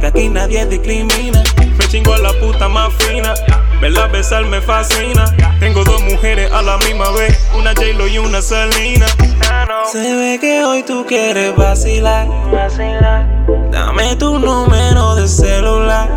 [0.00, 1.42] Que aquí nadie discrimina.
[1.78, 3.34] Me chingo a la puta más fina
[3.80, 5.24] Verla besar me fascina.
[5.60, 9.06] Tengo dos mujeres a la misma vez Una J-Lo y una Selena.
[9.92, 12.26] Se ve que hoy tú quieres vacilar.
[13.70, 16.08] Dame tu número de celular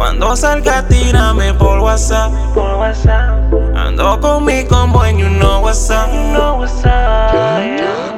[0.00, 2.32] Cuando salga tírame por WhatsApp
[3.76, 6.08] Ando con mi combo en you know what's up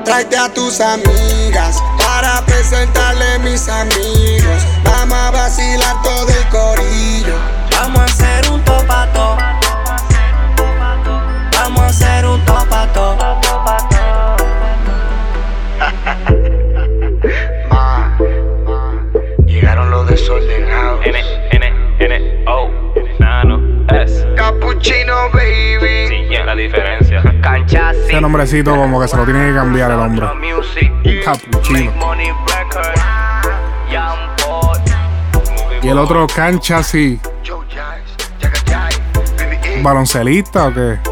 [0.04, 4.62] Tráete a tus amigas para presentarle mis amigos.
[4.84, 7.34] Vamos a vacilar todo el corillo.
[7.72, 9.36] Vamos a hacer un topato.
[11.52, 13.16] Vamos a hacer un topato.
[24.52, 26.08] Cappuccino, baby.
[26.08, 30.26] Sí, la diferencia Cancha Ese nombrecito como que se lo tiene que cambiar el hombre.
[31.24, 31.92] Cappuccino.
[35.82, 37.18] Y el otro cancha sí.
[39.82, 41.11] ¿Baloncelista o qué?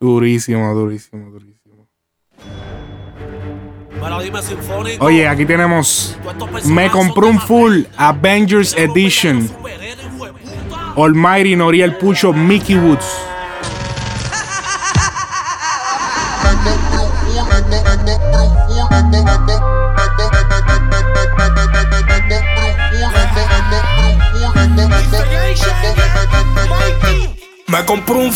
[0.00, 1.86] Durísimo, durísimo, durísimo.
[5.00, 6.16] Oye, aquí tenemos.
[6.64, 9.46] Me compré un full Avengers Edition.
[10.96, 13.29] Almighty Noriel Pucho Mickey Woods.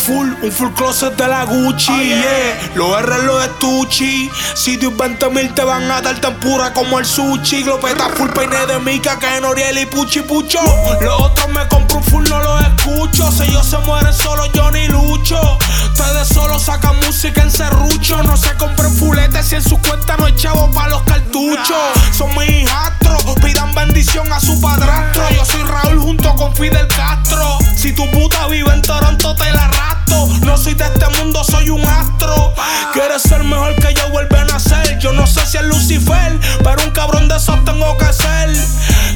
[0.04, 2.72] Full, un full closet de la Gucci, yeah.
[2.74, 4.30] Los R los estuchi.
[4.54, 7.62] Sitios 20 mil te van a dar tan pura como el sushi.
[7.62, 10.60] Glopeta full peine de mica que Noriel y Puchi Pucho.
[11.00, 13.30] Los otros me compro un full, no los escucho.
[13.32, 15.40] Si ellos se mueren solo, yo ni lucho.
[15.84, 18.22] Ustedes solo sacan música en serrucho.
[18.22, 21.76] No se compren fuletes si en su cuenta no hay chavo para los cartuchos.
[22.16, 25.22] Son mis hijastros, pidan bendición a su padrastro.
[25.30, 27.58] Yo soy Raúl junto con Fidel Castro.
[27.76, 29.93] Si tu puta vive en Toronto, te la arrastro.
[30.42, 32.54] No soy de este mundo, soy un astro.
[32.92, 34.98] Quieres ser mejor que yo, vuelve a nacer.
[34.98, 38.50] Yo no sé si es Lucifer, pero un cabrón de esos tengo que ser.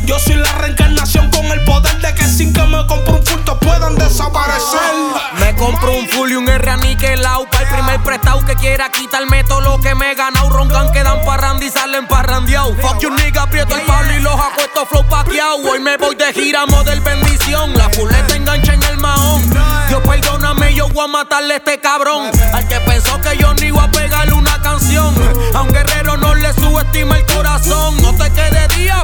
[0.05, 3.41] Yo soy la reencarnación con el poder de que sin que me compre un full
[3.41, 4.81] te puedan desaparecer.
[5.39, 7.47] Me compro un full y un R aniquilado.
[7.51, 10.51] Pa' el primer prestado que quiera quitarme todo lo que me he ganado.
[10.51, 12.75] Roncan, quedan parrandi y salen parrandeado.
[12.77, 15.57] Fuck you nigga, aprieto el palo y los acuesto flow paqueado.
[15.71, 17.73] Hoy me voy de gira, model bendición.
[17.75, 19.68] La fuleta engancha en el mahón.
[19.89, 22.31] Dios perdóname, yo voy a matarle a este cabrón.
[22.53, 25.15] Al que pensó que yo ni iba a pegarle una canción.
[25.55, 27.97] A un guerrero no le subestima el corazón.
[28.03, 29.03] No te quede día.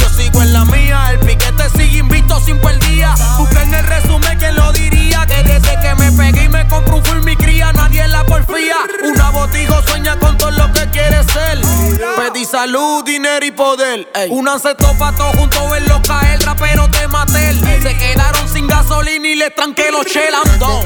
[0.00, 2.58] Yo sigo en la mía, el piquete sigue invicto sin
[2.88, 3.14] día.
[3.38, 5.26] Busquen el resumen que lo diría.
[5.26, 8.76] Que desde que me pegué y me compré un full mi cría, nadie la porfía.
[9.04, 11.65] Una botijo sueña con todo lo que quiere ser.
[12.36, 14.12] Pedí salud, dinero y poder.
[14.14, 14.28] Ey.
[14.30, 17.54] Únanse todos pa' todos juntos, verlo caer, rapero te maté.
[17.80, 20.84] Se quedaron sin gasolina y le tranqué los chelandón.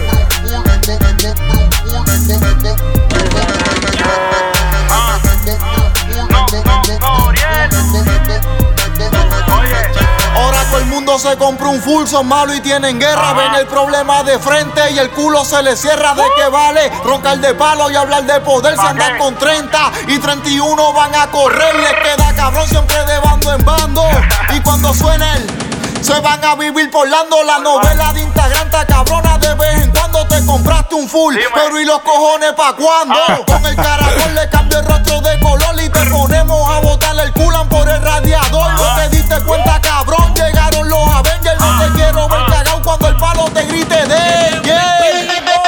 [10.37, 13.33] Ahora todo el mundo se compra un full, son malos y tienen guerra.
[13.33, 16.15] Ven el problema de frente y el culo se le cierra.
[16.15, 18.75] ¿De qué vale roncar de palo y hablar de poder?
[18.77, 21.75] Si andan con 30 y 31 van a correr.
[21.77, 24.05] Les queda cabrón siempre de bando en bando.
[24.53, 25.60] Y cuando suenen,
[26.03, 28.67] se van a vivir porlando la novela de Instagram.
[28.67, 31.37] está cabrona de vez en cuando te compraste un full.
[31.55, 33.19] Pero ¿y los cojones pa' cuándo?
[33.47, 37.33] Con el caracol le cambio el rostro de color y te ponemos a botarle el
[37.33, 38.73] culan por el radiador.
[38.73, 40.35] No te diste cuenta, cabrón.
[40.35, 41.61] Llegaron los Avengers.
[41.61, 45.60] No te quiero ver cagado cuando el palo te grite de yeah.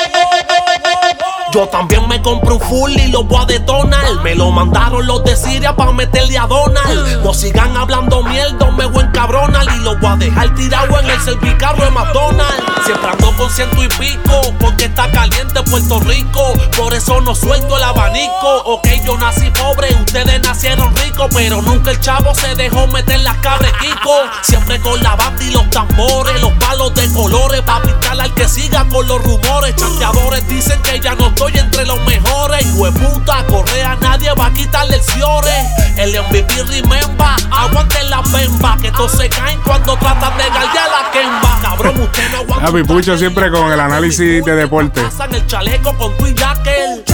[1.53, 4.23] Yo también me compré un full y lo voy a detonar.
[4.23, 7.23] Me lo mandaron los de Siria para meterle a Donald.
[7.23, 9.67] No sigan hablando mierda, me voy a encabronar.
[9.77, 12.87] Y lo voy a dejar tirado en el servicarro de McDonald's.
[12.87, 16.55] Siempre ando con ciento y pico, porque está caliente Puerto Rico.
[16.75, 18.63] Por eso no suelto el abanico.
[18.65, 21.29] Ok, yo nací pobre, ustedes nacieron ricos.
[21.35, 24.11] Pero nunca el chavo se dejó meter las cabrequico.
[24.41, 27.61] Siempre con la banda y los tambores, los palos de colores.
[27.61, 29.77] Pa' picar al que siga con los rumores.
[29.77, 32.67] Chanteadores dicen que ya no estoy entre los mejores.
[32.75, 35.53] Hueputa, correa, nadie va a quitarle el ciore.
[35.97, 38.77] El MVP remember, aguanten la bemba.
[38.81, 41.59] Que todos se caen cuando tratan de galdear la quemba.
[41.63, 42.67] Cabrón, usted no aguanta.
[42.67, 45.03] A mi pucho siempre con el análisis de deporte.
[45.03, 47.13] Pasan el chaleco con tu y jacket.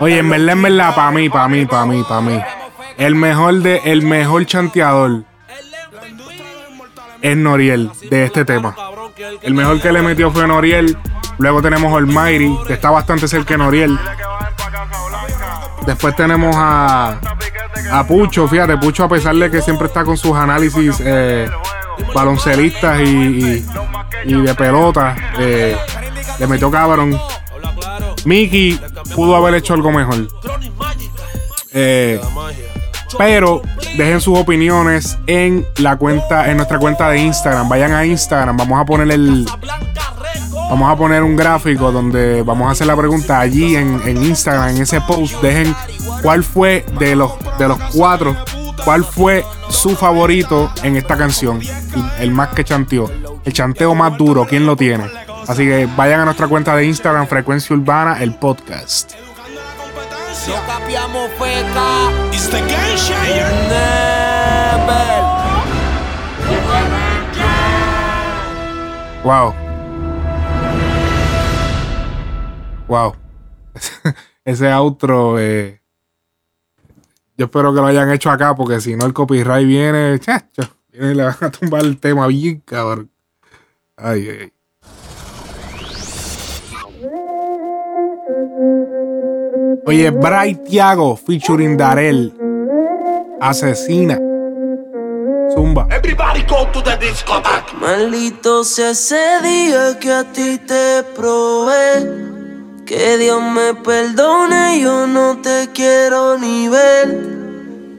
[0.00, 2.40] Oye, en verdad, en verdad, para mí, para mí, para mí, para mí.
[2.98, 5.22] El mejor de, el mejor chanteador
[7.22, 8.74] es Noriel de este tema.
[9.42, 10.96] El mejor que le metió fue Noriel.
[11.38, 13.98] Luego tenemos Almighty, que está bastante cerca de Noriel.
[15.86, 17.18] Después tenemos a,
[17.92, 21.48] a Pucho, fíjate, Pucho a pesar de que siempre está con sus análisis eh,
[22.14, 23.66] baloncelistas y, y,
[24.24, 25.78] y de pelota, eh,
[26.38, 27.18] le metió cabrón.
[28.24, 28.80] Mickey
[29.14, 30.28] pudo haber hecho algo mejor.
[31.72, 32.20] Eh,
[33.16, 33.62] pero
[33.96, 37.68] dejen sus opiniones en la cuenta, en nuestra cuenta de Instagram.
[37.68, 39.46] Vayan a Instagram, vamos a poner el.
[40.70, 44.76] Vamos a poner un gráfico donde vamos a hacer la pregunta allí en, en Instagram,
[44.76, 45.40] en ese post.
[45.40, 45.74] Dejen
[46.22, 48.36] cuál fue de los, de los cuatro,
[48.84, 51.60] cuál fue su favorito en esta canción.
[52.18, 53.10] El más que chanteó.
[53.44, 55.04] El chanteo más duro, ¿quién lo tiene?
[55.48, 59.14] Así que vayan a nuestra cuenta de Instagram, Frecuencia Urbana, el podcast.
[69.24, 69.54] Wow.
[72.86, 73.16] Wow.
[74.44, 75.80] Ese outro, eh,
[77.38, 81.12] yo espero que lo hayan hecho acá, porque si no el copyright viene, chacho, viene
[81.12, 83.10] y le van a tumbar el tema bien, cabrón.
[83.96, 84.57] Ay, ay, ay.
[89.88, 92.30] Oye, Bright Tiago featuring Darel.
[93.40, 94.18] Asesina.
[95.48, 95.88] Zumba.
[95.90, 97.72] Everybody go to the discotheque.
[97.80, 102.04] Maldito sea ese día que a ti te probé.
[102.84, 107.08] Que Dios me perdone, yo no te quiero ni ver.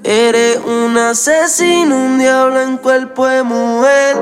[0.03, 4.15] Eres un asesino, un diablo en cuerpo de mujer.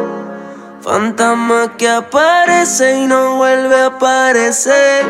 [0.79, 5.03] Fantasma que aparece y no vuelve a aparecer.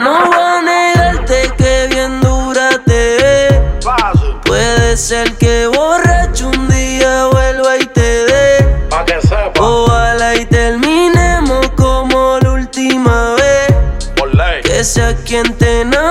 [0.00, 3.80] No voy a negarte que bien dura te ve.
[4.44, 8.88] Puede ser que borracho un día vuelva y te dé.
[9.60, 13.74] Ojalá y terminemos como la última vez.
[14.64, 16.07] Que sea quien te enamore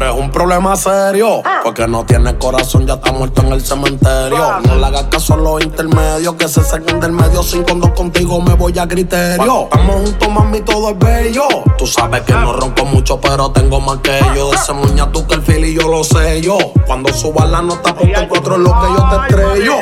[0.00, 1.42] eres un problema serio.
[1.62, 4.60] Porque no tienes corazón, ya está muerto en el cementerio.
[4.66, 7.42] No le hagas caso a los intermedios, que se saquen del medio.
[7.42, 9.64] Sin cuando contigo me voy a criterio.
[9.64, 11.44] Estamos juntos, mami, todo es bello.
[11.76, 14.50] Tú sabes que no ronco mucho, pero tengo más que yo.
[14.50, 16.56] De ese muña tú que el fil y yo lo sé yo.
[16.86, 19.74] Cuando suba la nota, el cuatro es lo que yo te estrello.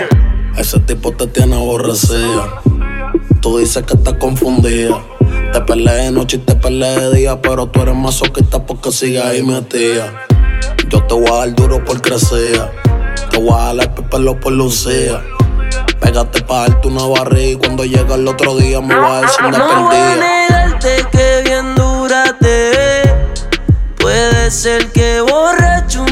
[0.57, 2.63] Ese tipo te tiene aborrecida.
[3.41, 5.01] Tú dices que estás confundida.
[5.53, 9.25] Te peleé de noche y te peleé de día, pero tú eres masoquista porque sigues
[9.25, 10.27] ahí metida.
[10.89, 12.71] Yo te voy a dar duro por crecer.
[13.31, 15.23] Te voy a jalar el pelo por lucía.
[16.01, 19.45] Pégate pa' darte una barriga y cuando llega el otro día me va a decir
[19.45, 23.15] una No voy a negarte que bien dura te ve.
[23.99, 26.08] Puede ser que borracho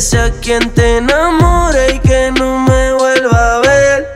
[0.00, 4.08] Que sea quien te enamore y que no me vuelva a ver.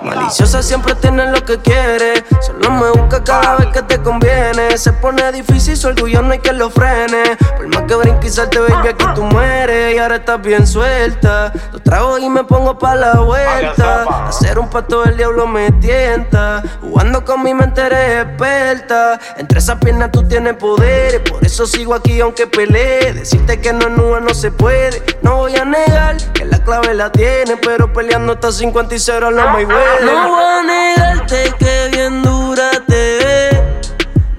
[0.00, 2.19] Maliciosa siempre tiene lo que quiere.
[2.50, 4.76] Solo me busca cada vez que te conviene.
[4.76, 7.36] Se pone difícil, su orgullo no hay que lo frene.
[7.56, 9.94] Por más que brinque y salte, baby, aquí tú mueres.
[9.94, 11.52] Y ahora estás bien suelta.
[11.72, 14.26] Los trago y me pongo pa' la vuelta.
[14.26, 16.62] Hacer un pato del diablo me tienta.
[16.80, 19.20] Jugando con mi mente eres experta.
[19.36, 21.22] Entre esas piernas tú tienes poder.
[21.22, 23.12] Por eso sigo aquí aunque pelee.
[23.12, 25.02] Decirte que no es nua no se puede.
[25.22, 27.56] No voy a negar que la clave la tiene.
[27.58, 30.12] Pero peleando hasta 50 y 0 no me huele.
[30.12, 33.62] No voy a negarte que bien dura te ve.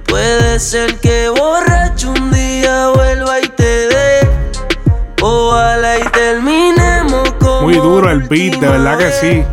[0.05, 4.29] Puede ser que borracho un día vuelva y te dé.
[5.21, 9.43] Ojalá y terminemos como Muy duro el beat, de verdad que sí.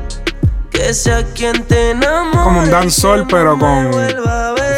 [0.71, 2.43] que sea quien te enamore.
[2.43, 3.91] Como un dancehall, pero con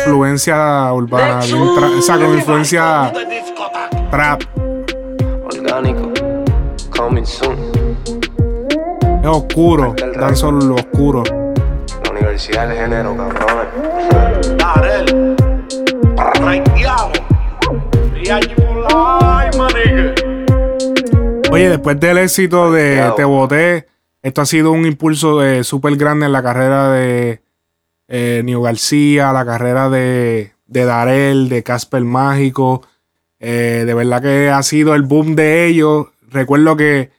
[0.04, 1.40] influencia urbana.
[1.46, 3.12] bien tra- o sea, con influencia
[4.10, 4.42] trap.
[5.44, 6.10] Orgánico,
[6.94, 7.56] coming soon.
[9.22, 9.94] Es oscuro.
[10.18, 11.22] Dancehall oscuro.
[12.48, 13.16] Género.
[14.58, 15.36] Darel.
[21.50, 23.86] Oye, después del éxito de Te Boté,
[24.22, 27.42] esto ha sido un impulso eh, súper grande en la carrera de
[28.08, 32.86] eh, Nio García, la carrera de, de Darel, de Casper Mágico.
[33.38, 36.06] Eh, de verdad que ha sido el boom de ellos.
[36.30, 37.10] Recuerdo que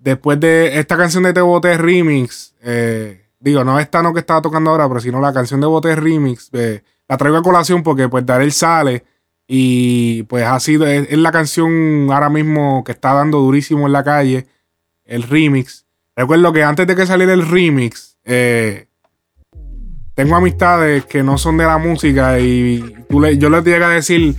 [0.00, 4.40] después de esta canción de Te Boté Remix, eh, digo, no esta no que estaba
[4.42, 8.08] tocando ahora, pero sino la canción de Boté Remix, eh, la traigo a colación porque
[8.08, 9.04] pues Darel sale
[9.48, 14.04] y pues ha sido, es, la canción ahora mismo que está dando durísimo en la
[14.04, 14.46] calle,
[15.04, 15.86] el remix.
[16.14, 18.86] Recuerdo que antes de que saliera el remix, eh,
[20.14, 23.90] tengo amistades que no son de la música y tú le- yo les llego a
[23.90, 24.36] decir,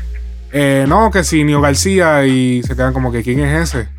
[0.51, 3.89] eh, no, que si Nio García y se quedan como que, ¿quién es ese?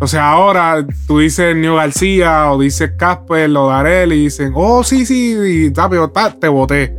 [0.00, 4.82] O sea, ahora tú dices Nio García o dices Casper o Darel y dicen, oh,
[4.82, 6.94] sí, sí, y, tapio, ta, te boté.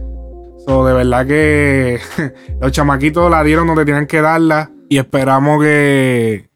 [0.66, 2.00] So, de verdad que
[2.62, 6.50] los chamaquitos la dieron donde tenían que darla y esperamos que,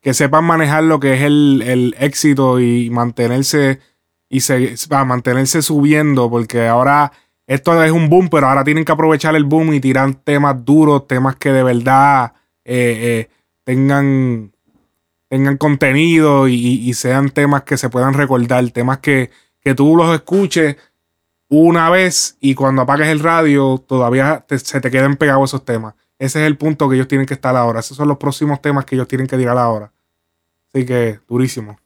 [0.00, 3.78] que sepan manejar lo que es el, el éxito y mantenerse
[4.28, 7.12] y se, a mantenerse subiendo porque ahora
[7.46, 11.06] esto es un boom, pero ahora tienen que aprovechar el boom y tirar temas duros,
[11.06, 12.32] temas que de verdad
[12.64, 13.30] eh, eh,
[13.64, 14.52] tengan,
[15.28, 20.76] tengan contenido y, sean temas que se puedan recordar, temas que, que tú los escuches
[21.48, 25.94] una vez y cuando apagues el radio todavía se te queden pegados esos temas.
[26.18, 27.80] Ese es el punto que ellos tienen que estar ahora.
[27.80, 29.92] Esos son los próximos temas que ellos tienen que tirar ahora.
[30.68, 31.78] Así que, durísimo.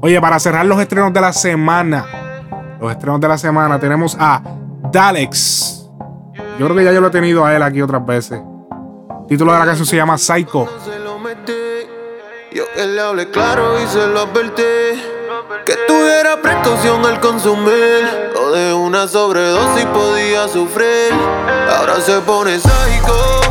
[0.00, 2.06] Oye, para cerrar los estrenos de la semana,
[2.80, 4.42] los estrenos de la semana, tenemos a
[4.90, 5.90] Dalex.
[6.58, 8.40] Yo creo que ya yo lo he tenido a él aquí otras veces.
[9.28, 10.66] Título de la canción se llama Psycho.
[12.50, 14.62] Yo que le hablé claro y se lo advertí.
[15.66, 18.32] Que tuviera precaución al consumir.
[18.36, 21.12] O de una sobredosis podía sufrir.
[21.70, 23.47] Ahora se pone psycho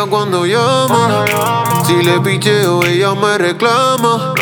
[0.00, 1.24] ella cuando llama
[1.84, 4.34] Si le picheo ella me reclama.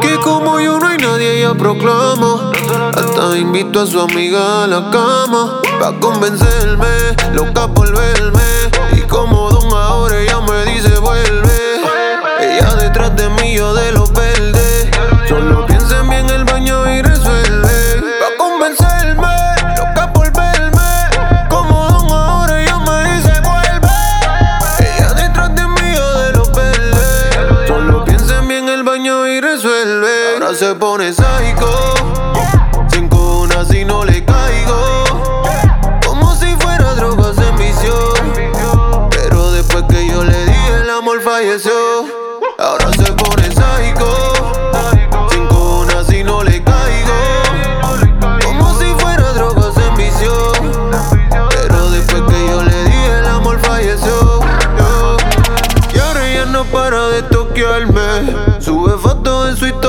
[0.00, 2.52] Que como yo no hay nadie ella proclama.
[2.94, 6.86] Hasta invito a su amiga a la cama Pa' convencerme,
[7.32, 8.47] loca por verme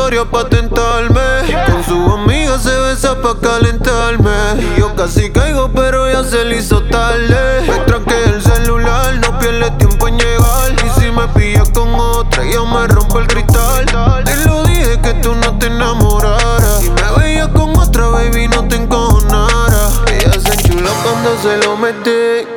[0.10, 1.22] novia pa' tentarme.
[1.68, 4.32] Con su amiga se besa pa' calentarme.
[4.60, 7.62] Y yo casi caigo, pero ya se le hizo tarde.
[7.68, 10.72] Me tranqué el celular, no pierde tiempo en llegar.
[10.84, 13.86] Y si me pillas con otra, yo me rompo el cristal.
[14.26, 16.80] Te lo dije que tú no te enamoraras.
[16.80, 19.90] Si me veías con otra, baby, no te encojonara.
[20.08, 22.48] Ella se enchuló cuando se lo metí.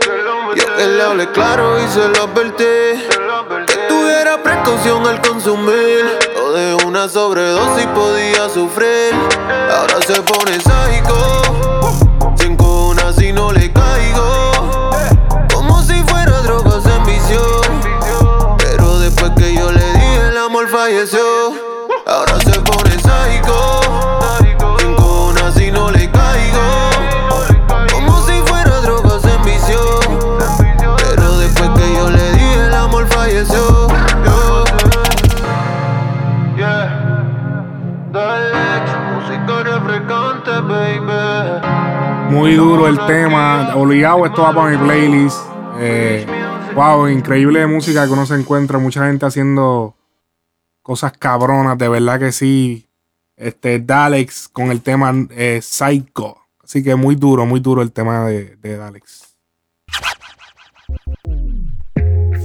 [0.57, 2.65] Yo que le hablé claro y se lo advertí.
[3.67, 6.22] Que tuviera precaución al consumir.
[6.53, 9.15] De una sobredosis podía sufrir.
[9.75, 12.37] Ahora se pone sádico.
[12.37, 14.53] Se encojona si no le caigo.
[15.55, 17.41] Como si fuera droga se envició.
[18.59, 21.72] Pero después que yo le dije, el amor falleció.
[42.53, 43.75] Muy duro el tema.
[43.77, 45.39] Obligado, esto va para mi playlist.
[45.79, 46.27] Eh,
[46.75, 48.79] wow, increíble música que uno se encuentra.
[48.79, 49.97] Mucha gente haciendo
[50.83, 52.91] cosas cabronas, de verdad que sí.
[53.39, 56.37] Este, Dalex con el tema eh, Psycho.
[56.63, 59.35] Así que muy duro, muy duro el tema de, de Dalex.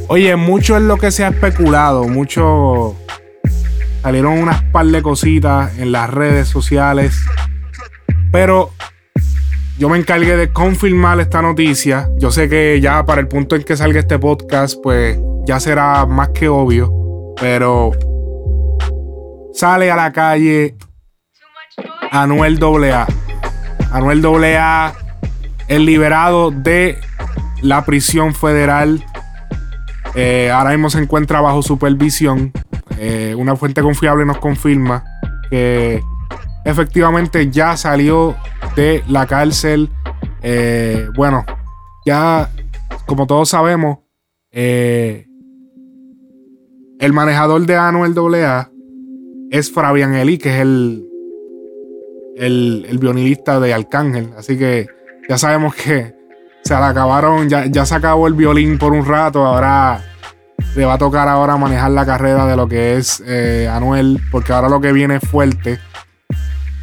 [0.08, 2.08] Oye, mucho es lo que se ha especulado.
[2.08, 2.96] Mucho.
[4.04, 7.20] Salieron unas par de cositas en las redes sociales.
[8.32, 8.72] Pero
[9.78, 12.10] yo me encargué de confirmar esta noticia.
[12.18, 16.06] Yo sé que ya para el punto en que salga este podcast, pues ya será
[16.06, 16.92] más que obvio.
[17.40, 17.92] Pero
[19.54, 20.76] sale a la calle
[22.12, 23.08] Anuel AA.
[23.92, 24.94] Anuel AA
[25.68, 26.98] el liberado de
[27.62, 29.06] la prisión federal.
[30.16, 32.52] Eh, ahora mismo se encuentra bajo supervisión.
[32.98, 35.04] Eh, una fuente confiable nos confirma
[35.52, 36.02] que
[36.68, 38.36] efectivamente ya salió
[38.76, 39.90] de la cárcel.
[40.44, 41.46] Eh, bueno,
[42.06, 42.50] ya
[43.06, 44.00] como todos sabemos,
[44.52, 45.26] eh,
[47.00, 48.70] el manejador de Anuel AA
[49.50, 51.06] es Fabián Eli, que es el,
[52.36, 54.34] el, violinista de Arcángel.
[54.38, 54.88] Así que
[55.30, 56.14] ya sabemos que
[56.66, 59.46] se le acabaron, ya, ya se acabó el violín por un rato.
[59.46, 60.04] Ahora
[60.76, 64.52] le va a tocar ahora manejar la carrera de lo que es eh, Anuel, porque
[64.52, 65.80] ahora lo que viene fuerte.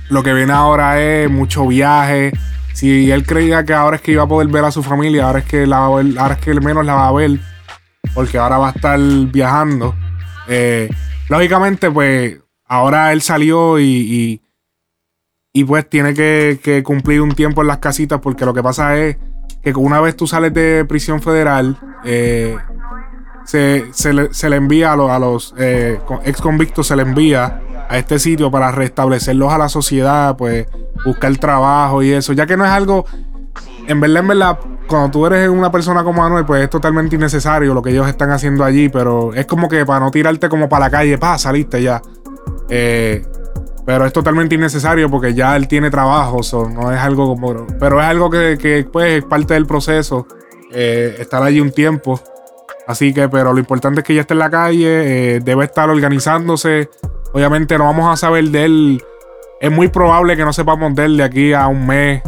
[0.09, 2.33] Lo que viene ahora es mucho viaje.
[2.75, 5.39] Si él creía que ahora es que iba a poder ver a su familia, ahora
[5.39, 7.39] es que la va a ver, ahora es que el menos la va a ver,
[8.15, 9.95] porque ahora va a estar viajando.
[10.49, 10.91] Eh,
[11.29, 14.41] lógicamente, pues ahora él salió y,
[15.53, 19.17] y, pues tiene que, cumplir un tiempo en las casitas, porque lo que pasa es
[19.63, 22.57] que una vez tú sales de prisión federal, eh,
[23.45, 27.03] se, se, le, se, le, envía a los, a los eh, ex convictos, se le
[27.03, 27.61] envía
[27.95, 30.67] a este sitio para restablecerlos a la sociedad, pues
[31.05, 33.07] buscar trabajo y eso, ya que no es algo,
[33.87, 37.73] en verdad, en verdad, cuando tú eres una persona como Anuel, pues es totalmente innecesario
[37.75, 40.87] lo que ellos están haciendo allí, pero es como que para no tirarte como para
[40.87, 42.03] la calle, pa, saliste ya.
[42.69, 43.25] Eh,
[43.87, 47.67] pero es totalmente innecesario porque ya él tiene trabajo, so, no es algo como.
[47.79, 50.27] Pero es algo que, que pues, es parte del proceso.
[50.73, 52.19] Eh, estar allí un tiempo.
[52.87, 55.91] Así que, pero lo importante es que ya esté en la calle, eh, debe estar
[55.91, 56.89] organizándose.
[57.35, 59.03] Obviamente no vamos a saber de él.
[59.61, 62.23] Es muy probable que no sepamos de él de aquí a un mes.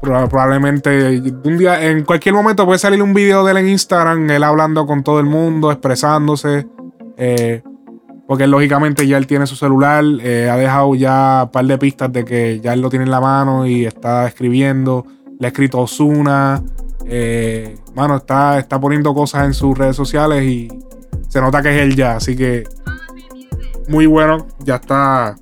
[0.00, 4.42] Probablemente un día, en cualquier momento puede salir un video de él en Instagram, él
[4.42, 6.66] hablando con todo el mundo, expresándose.
[7.16, 7.62] Eh,
[8.26, 12.12] porque lógicamente ya él tiene su celular, eh, ha dejado ya un par de pistas
[12.12, 15.06] de que ya él lo tiene en la mano y está escribiendo.
[15.38, 16.60] Le ha escrito Osuna.
[17.06, 20.68] Eh, mano, está, está poniendo cosas en sus redes sociales y
[21.28, 22.16] se nota que es él ya.
[22.16, 22.64] Así que
[23.88, 24.46] muy bueno.
[24.60, 25.36] Ya está.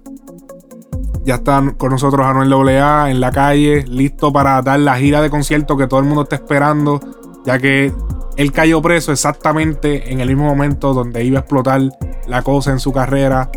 [1.24, 5.30] Ya está con nosotros Anuel AA en la calle, listo para dar la gira de
[5.30, 7.00] concierto que todo el mundo está esperando.
[7.46, 7.92] Ya que
[8.36, 11.80] él cayó preso exactamente en el mismo momento donde iba a explotar
[12.26, 13.50] la cosa en su carrera.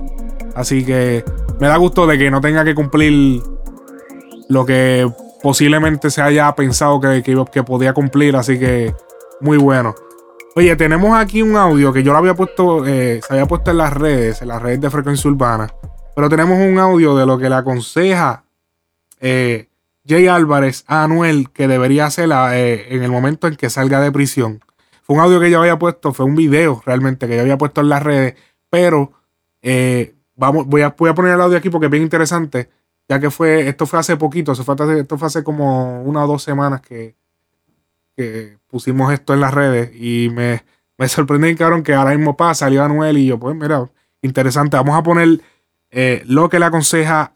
[0.55, 1.25] Así que
[1.59, 3.41] me da gusto de que no tenga que cumplir
[4.49, 5.09] lo que
[5.41, 8.35] posiblemente se haya pensado que, que, que, podía cumplir.
[8.35, 8.93] Así que
[9.41, 9.95] muy bueno.
[10.57, 13.77] Oye, tenemos aquí un audio que yo lo había puesto, eh, se había puesto en
[13.77, 15.71] las redes, en las redes de frecuencia urbana.
[16.15, 18.43] Pero tenemos un audio de lo que le aconseja
[19.19, 19.69] eh,
[20.03, 24.11] Jay Álvarez a Anuel que debería hacer eh, en el momento en que salga de
[24.11, 24.59] prisión.
[25.03, 27.81] Fue un audio que yo había puesto, fue un video realmente que yo había puesto
[27.81, 28.33] en las redes.
[28.71, 29.11] Pero
[30.35, 32.71] vamos, voy a, voy a poner el audio aquí porque es bien interesante
[33.07, 36.27] ya que fue, esto fue hace poquito, esto fue esto fue hace como una o
[36.27, 37.15] dos semanas que,
[38.17, 40.63] que pusimos esto en las redes y me,
[40.97, 43.87] me sorprende, cabrón, que ahora mismo pasa, salió Anuel y yo, pues mira,
[44.23, 45.39] interesante, vamos a poner
[45.91, 47.33] eh, lo que le aconseja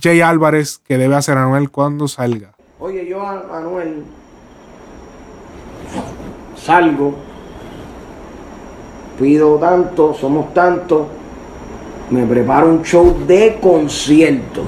[0.00, 2.54] Jay Álvarez que debe hacer Anuel cuando salga.
[2.78, 4.04] Oye, yo Anuel
[6.56, 7.16] salgo,
[9.18, 11.08] pido tanto, somos tanto,
[12.10, 14.62] me preparo un show de concierto,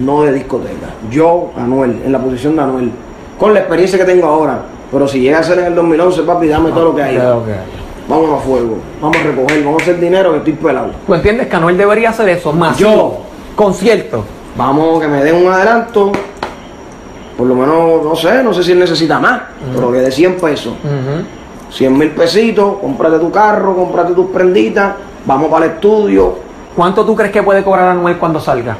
[0.00, 0.88] no de discoteca.
[1.08, 2.92] Yo, Anuel, en la posición de Anuel,
[3.38, 6.48] con la experiencia que tengo ahora, pero si llega a ser en el 2011, papi,
[6.48, 7.18] dame todo lo que hay.
[8.08, 10.90] Vamos a fuego, vamos a recoger, vamos a hacer dinero que estoy pelado.
[11.06, 12.52] ¿Tú entiendes que Anuel debería hacer eso?
[12.52, 13.18] Más Yo.
[13.56, 14.24] concierto.
[14.56, 16.12] Vamos, que me den un adelanto,
[17.36, 19.42] por lo menos, no sé, no sé si él necesita más,
[19.74, 20.74] pero que de 100 pesos.
[21.70, 24.94] 100 mil pesitos, cómprate tu carro, cómprate tus prenditas,
[25.26, 26.36] vamos para el estudio.
[26.74, 28.76] ¿Cuánto tú crees que puede cobrar Anuel cuando salga?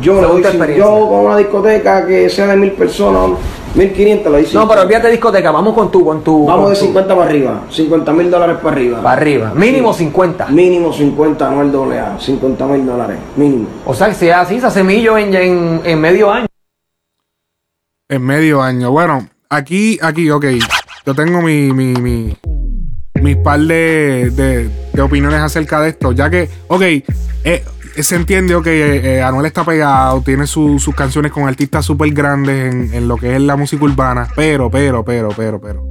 [0.00, 0.76] Yo tu cin- experiencia.
[0.84, 3.38] yo con una discoteca que sea de mil personas,
[3.74, 6.46] 1500 le doy No, pero olvídate discoteca, vamos con tu, con tu.
[6.46, 9.02] Vamos con de tu- 50 para arriba, 50 mil dólares para arriba.
[9.02, 9.52] Para arriba.
[9.54, 10.46] Mínimo 50.
[10.46, 13.66] Mínimo 50, no el doble A, 50 mil dólares, mínimo.
[13.86, 16.46] O sea, que si es así, se hace millo en, en, en medio año.
[18.08, 18.90] En medio año.
[18.90, 20.44] Bueno, aquí, aquí, ok.
[21.06, 22.36] Yo tengo mi, mi, mi,
[23.20, 26.12] mis par de, de, de opiniones acerca de esto.
[26.12, 27.64] Ya que, ok, eh,
[28.02, 32.10] se entiende, ok, eh, eh, Anuel está pegado, tiene su- sus canciones con artistas súper
[32.12, 34.28] grandes en, lo que es la música urbana.
[34.34, 35.84] Pero, pero, pero, pero, pero.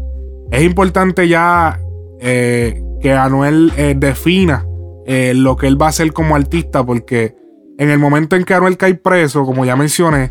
[0.52, 1.80] Es importante ya
[2.20, 4.66] eh, que Anuel defina
[5.08, 7.36] lo que él va a hacer como artista, porque
[7.78, 10.30] en el momento en que Anuel cae preso, como ya mencioné,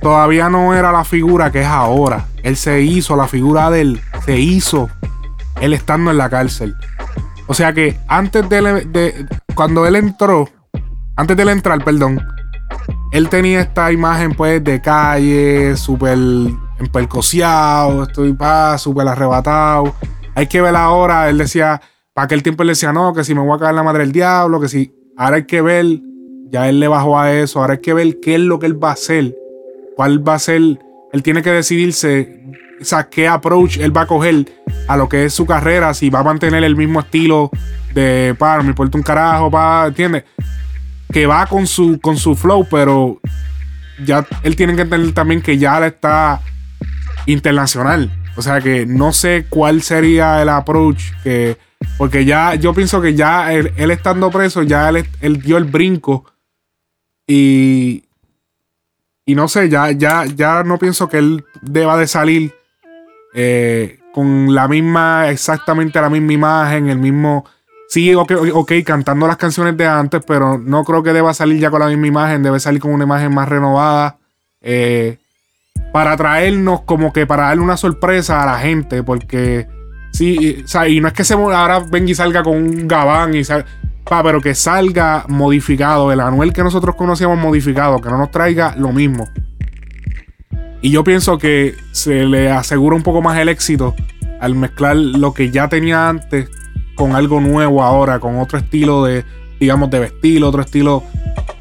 [0.00, 2.26] todavía no era la figura que es ahora.
[2.42, 4.88] Él se hizo, la figura de él se hizo
[5.60, 6.74] él estando en la cárcel.
[7.46, 10.48] O sea que antes de, de- cuando él entró,
[11.16, 12.20] antes de él entrar, perdón,
[13.12, 16.18] él tenía esta imagen pues de calle, súper
[16.78, 19.94] empercociado, estoy pa, súper arrebatado.
[20.34, 21.80] Hay que ver ahora, él decía,
[22.12, 24.12] para aquel tiempo él decía, no, que si me voy a caer la madre del
[24.12, 25.86] diablo, que si, ahora hay que ver,
[26.50, 28.82] ya él le bajó a eso, ahora hay que ver qué es lo que él
[28.82, 29.36] va a hacer,
[29.96, 30.60] cuál va a ser,
[31.12, 32.42] él tiene que decidirse,
[32.80, 34.46] o sea, qué approach él va a coger
[34.88, 37.50] a lo que es su carrera, si va a mantener el mismo estilo
[37.94, 40.24] de, para, me importa un carajo, pa, ¿entiendes?
[41.14, 43.20] Que va con su, con su flow, pero
[44.04, 46.40] ya él tiene que entender también que ya está
[47.26, 48.10] internacional.
[48.36, 51.56] O sea que no sé cuál sería el approach que.
[51.98, 55.64] Porque ya, yo pienso que ya él, él estando preso, ya él, él dio el
[55.64, 56.24] brinco.
[57.26, 58.04] Y.
[59.26, 62.54] Y no sé, ya, ya, ya no pienso que él deba de salir
[63.34, 67.46] eh, con la misma, exactamente la misma imagen, el mismo.
[67.88, 71.80] Sí, ok, cantando las canciones de antes, pero no creo que deba salir ya con
[71.80, 74.16] la misma imagen, debe salir con una imagen más renovada.
[74.62, 75.18] eh,
[75.92, 79.68] para traernos como que para darle una sorpresa a la gente, porque
[80.12, 83.34] sí, o sea, y no es que se ahora venga y salga con un gabán
[83.34, 83.64] y sal-
[84.04, 88.74] pa, pero que salga modificado, el Anuel que nosotros conocíamos modificado, que no nos traiga
[88.76, 89.28] lo mismo.
[90.82, 93.94] Y yo pienso que se le asegura un poco más el éxito
[94.40, 96.48] al mezclar lo que ya tenía antes
[96.94, 99.24] con algo nuevo ahora, con otro estilo de,
[99.60, 101.02] digamos, de vestir, otro estilo.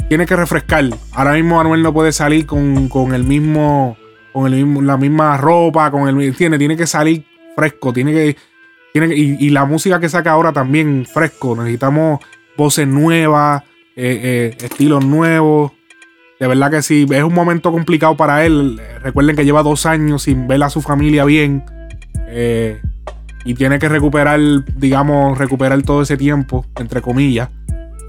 [0.10, 0.86] Tiene que refrescar.
[1.12, 3.98] Ahora mismo Anuel no puede salir con, con el mismo,
[4.32, 7.26] con el mismo, la misma ropa, con el tiene, tiene que salir
[7.56, 8.36] fresco, tiene que,
[8.92, 11.56] tiene y, la música que saca ahora también fresco.
[11.56, 12.20] Necesitamos
[12.58, 13.64] voces nuevas,
[13.96, 15.72] eh, eh, estilos nuevos.
[16.40, 18.80] De verdad que sí, es un momento complicado para él.
[19.02, 21.64] Recuerden que lleva dos años sin ver a su familia bien.
[22.28, 22.82] eh,
[23.46, 24.40] y tiene que recuperar,
[24.76, 27.50] digamos, recuperar todo ese tiempo, entre comillas.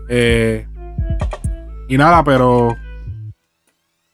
[0.08, 0.66] Eh,
[1.88, 2.76] y nada, pero.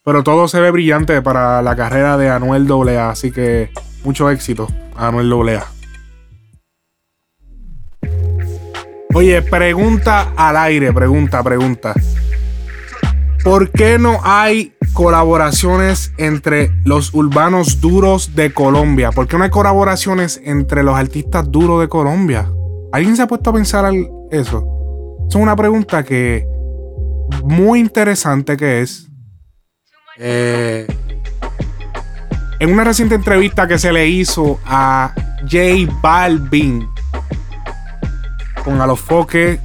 [0.03, 3.11] Pero todo se ve brillante para la carrera de Anuel AA.
[3.11, 3.71] Así que
[4.03, 4.67] mucho éxito
[4.97, 5.67] Anuel AA.
[9.13, 11.95] Oye, pregunta al aire, pregunta, pregunta.
[13.43, 19.11] ¿Por qué no hay colaboraciones entre los urbanos duros de Colombia?
[19.13, 22.51] ¿Por qué no hay colaboraciones entre los artistas duros de Colombia?
[22.93, 23.93] ¿Alguien se ha puesto a pensar
[24.31, 24.67] eso?
[25.29, 26.47] Es una pregunta que
[27.45, 29.09] muy interesante que es.
[30.19, 30.87] Eh,
[32.59, 36.87] en una reciente entrevista que se le hizo a J Balvin
[38.65, 39.61] con Alofoque,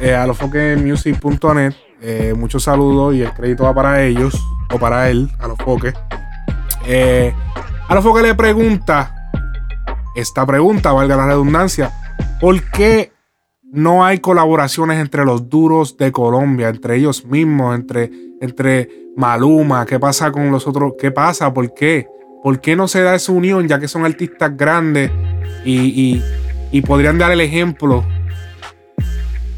[0.00, 4.40] eh, alofoquemusic.net, eh, muchos saludos y el crédito va para ellos
[4.72, 5.92] o para él, Alofoque.
[6.86, 7.32] Eh,
[7.88, 9.14] Alofoque le pregunta
[10.14, 11.92] esta pregunta, valga la redundancia,
[12.40, 13.12] ¿por qué
[13.70, 18.10] no hay colaboraciones entre los duros de Colombia, entre ellos mismos, entre,
[18.40, 19.84] entre Maluma?
[19.86, 20.94] ¿Qué pasa con los otros?
[20.98, 21.52] ¿Qué pasa?
[21.52, 22.06] ¿Por qué?
[22.42, 25.10] ¿Por qué no se da esa unión, ya que son artistas grandes
[25.64, 26.24] y, y-
[26.70, 28.04] y podrían dar el ejemplo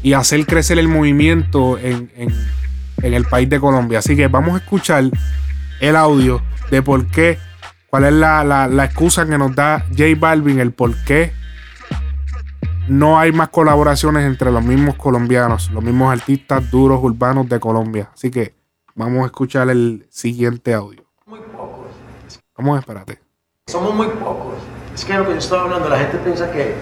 [0.03, 2.33] y hacer crecer el movimiento en, en-
[3.01, 3.99] en el país de Colombia.
[3.99, 5.03] Así que vamos a escuchar
[5.79, 7.37] el audio de por qué,
[7.89, 11.33] cuál es la, la- la excusa que nos da J Balvin, el por qué
[12.87, 18.09] no hay más colaboraciones entre los mismos colombianos, los mismos artistas duros urbanos de Colombia.
[18.13, 18.53] Así que
[18.95, 21.03] vamos a escuchar el siguiente audio.
[22.57, 23.19] Vamos, espérate.
[23.67, 24.53] Somos muy pocos.
[24.93, 26.75] Es que lo que yo estaba hablando, la gente piensa que,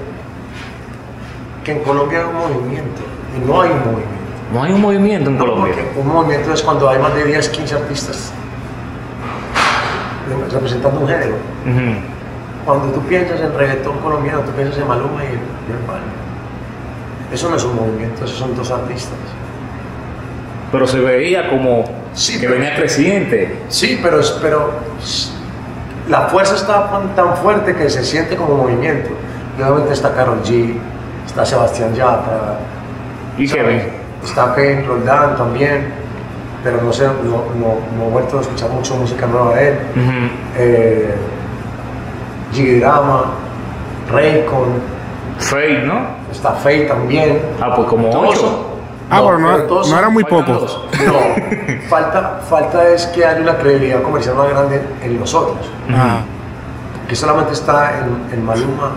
[1.63, 3.01] que en Colombia hay un movimiento.
[3.37, 4.18] Y no hay un movimiento.
[4.53, 5.75] No hay un movimiento en No, Colombia.
[5.95, 8.31] un movimiento es cuando hay más de 10, 15 artistas
[10.51, 11.35] representando un género.
[12.65, 16.03] Cuando tú piensas en reggaetón colombiano, tú piensas en Maluma y en Balvin.
[17.33, 19.17] Eso no es un movimiento, esos son dos artistas.
[20.71, 23.59] Pero se veía como que pero- venía creciente.
[23.69, 24.71] Sí, pero, pero
[26.07, 29.09] la fuerza está tan- fuerte que se siente como movimiento.
[29.59, 30.75] Obviamente está Karol G,
[31.25, 32.59] está Sebastián Yatra.
[33.37, 33.63] ¿Y ¿sabes?
[33.63, 33.98] Kevin?
[34.23, 35.93] Está Kevin Roldán también,
[36.63, 39.75] pero no sé, no, no, no he vuelto a escuchar mucho música nueva de él.
[40.57, 41.15] Eh,
[42.51, 43.25] Gigi Drama,
[44.11, 44.99] Raycon.
[45.37, 46.01] Faye, ¿no?
[46.31, 47.41] Está Faye también.
[47.61, 48.65] Ah, pues como ocho.
[49.11, 50.83] Ah, pero no- todos no eran muy pocos.
[51.05, 55.57] No, falta, falta es que haya una credibilidad comercial más grande en los otros.
[55.89, 56.19] Ajá.
[57.07, 58.91] Que solamente está en, en Maluma,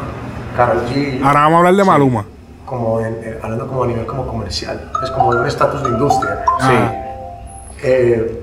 [0.56, 1.22] Karol G.
[1.24, 2.24] Ahora vamos a hablar de Maluma.
[2.72, 4.80] Como en- en- hablando como a nivel como comercial.
[5.04, 6.42] Es como de un estatus de industria.
[6.58, 6.90] Ah.
[7.82, 8.42] Eh,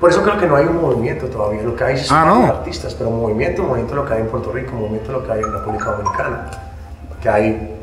[0.00, 1.60] por eso creo que no hay un movimiento todavía.
[1.62, 2.46] Lo que hay es Ah, ¿no?
[2.46, 5.52] artistas, pero movimiento, movimiento lo que hay en Puerto Rico, movimiento lo que hay en
[5.52, 6.46] República Dominicana.
[7.20, 7.76] Que hay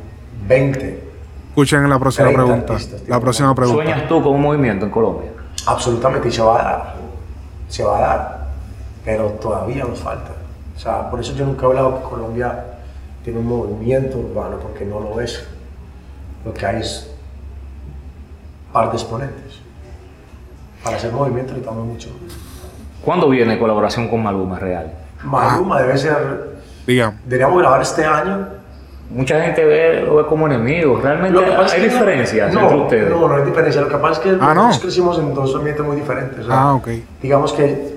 [0.47, 1.03] 20.
[1.49, 2.73] Escuchen la próxima 30 pregunta.
[2.73, 3.83] artistas, La próxima pregunta.
[3.83, 5.29] ¿Sueñas tú con un movimiento en Colombia?
[5.67, 6.95] Absolutamente, y se va a dar.
[7.69, 8.39] Se va a dar.
[9.05, 10.31] Pero todavía nos falta.
[10.75, 12.63] O sea, por eso yo nunca he hablado que Colombia
[13.23, 15.47] tiene un movimiento urbano, porque no lo es.
[16.45, 17.09] Lo que hay es
[18.71, 19.59] par de exponentes.
[20.83, 22.09] Para hacer movimiento necesitamos mucho.
[23.03, 24.91] ¿Cuándo viene colaboración con Maluma real?
[25.23, 26.55] Maluma debe ser.
[26.85, 27.15] Digamos.
[27.25, 28.47] Deberíamos grabar este año.
[29.09, 30.99] Mucha gente ve, lo ve como enemigo.
[31.01, 33.09] Realmente hay es que no- diferencias no, entre ustedes.
[33.09, 33.81] No, no hay diferencia.
[33.81, 34.67] Lo que pasa es que Ah, ¿no?
[34.67, 36.39] nosotros crecimos en dos ambientes muy diferentes.
[36.39, 36.87] o sea, Ah, ok.
[37.21, 37.95] Digamos que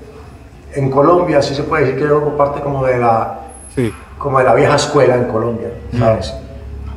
[0.74, 3.38] en Colombia sí se puede decir que yo hago parte como de la,
[3.74, 3.92] Sí.
[4.18, 6.34] como de la vieja escuela en Colombia, ¿sabes?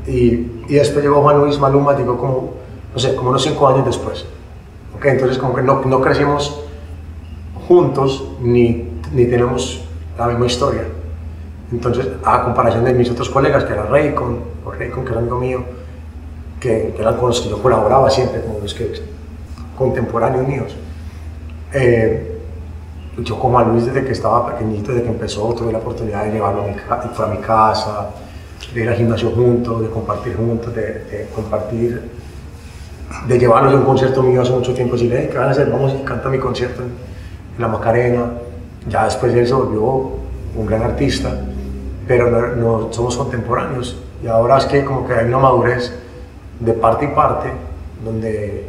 [0.08, 2.54] Y, y después llegó Juan Luis Maluma, digo, como,
[2.94, 4.26] no sé, como unos cinco años después.
[4.96, 5.06] ¿Ok?
[5.06, 6.60] Entonces como que no, no crecimos
[7.68, 9.84] juntos ni, ni tenemos
[10.18, 10.84] la misma historia.
[11.72, 15.40] Entonces, a comparación de mis otros colegas, que era Raycon, o Raycon, que era amigo
[15.40, 15.64] mío,
[16.60, 18.92] que, que eran con los que yo colaboraba siempre, como los que
[19.78, 20.76] contemporáneos míos.
[21.74, 22.40] Eh,
[23.18, 26.32] yo como a Luis desde que estaba pequeñito, desde que empezó, tuve la oportunidad de
[26.32, 26.74] llevarlo a mi,
[27.14, 28.10] fue a mi casa,
[28.74, 32.02] de ir al gimnasio juntos, de compartir juntos, de, de compartir,
[33.28, 35.48] de llevarlo yo a un concierto mío hace mucho tiempo, y decirle, "Hey, ¿qué van
[35.50, 35.70] a hacer?
[35.70, 38.26] Vamos y canta mi concierto en, en la Macarena.
[38.88, 40.12] Ya después de eso se volvió
[40.56, 41.30] un gran artista,
[42.08, 43.98] pero no, no somos contemporáneos.
[44.24, 45.94] Y ahora es que como que hay una madurez
[46.60, 47.50] de parte y parte,
[48.04, 48.68] donde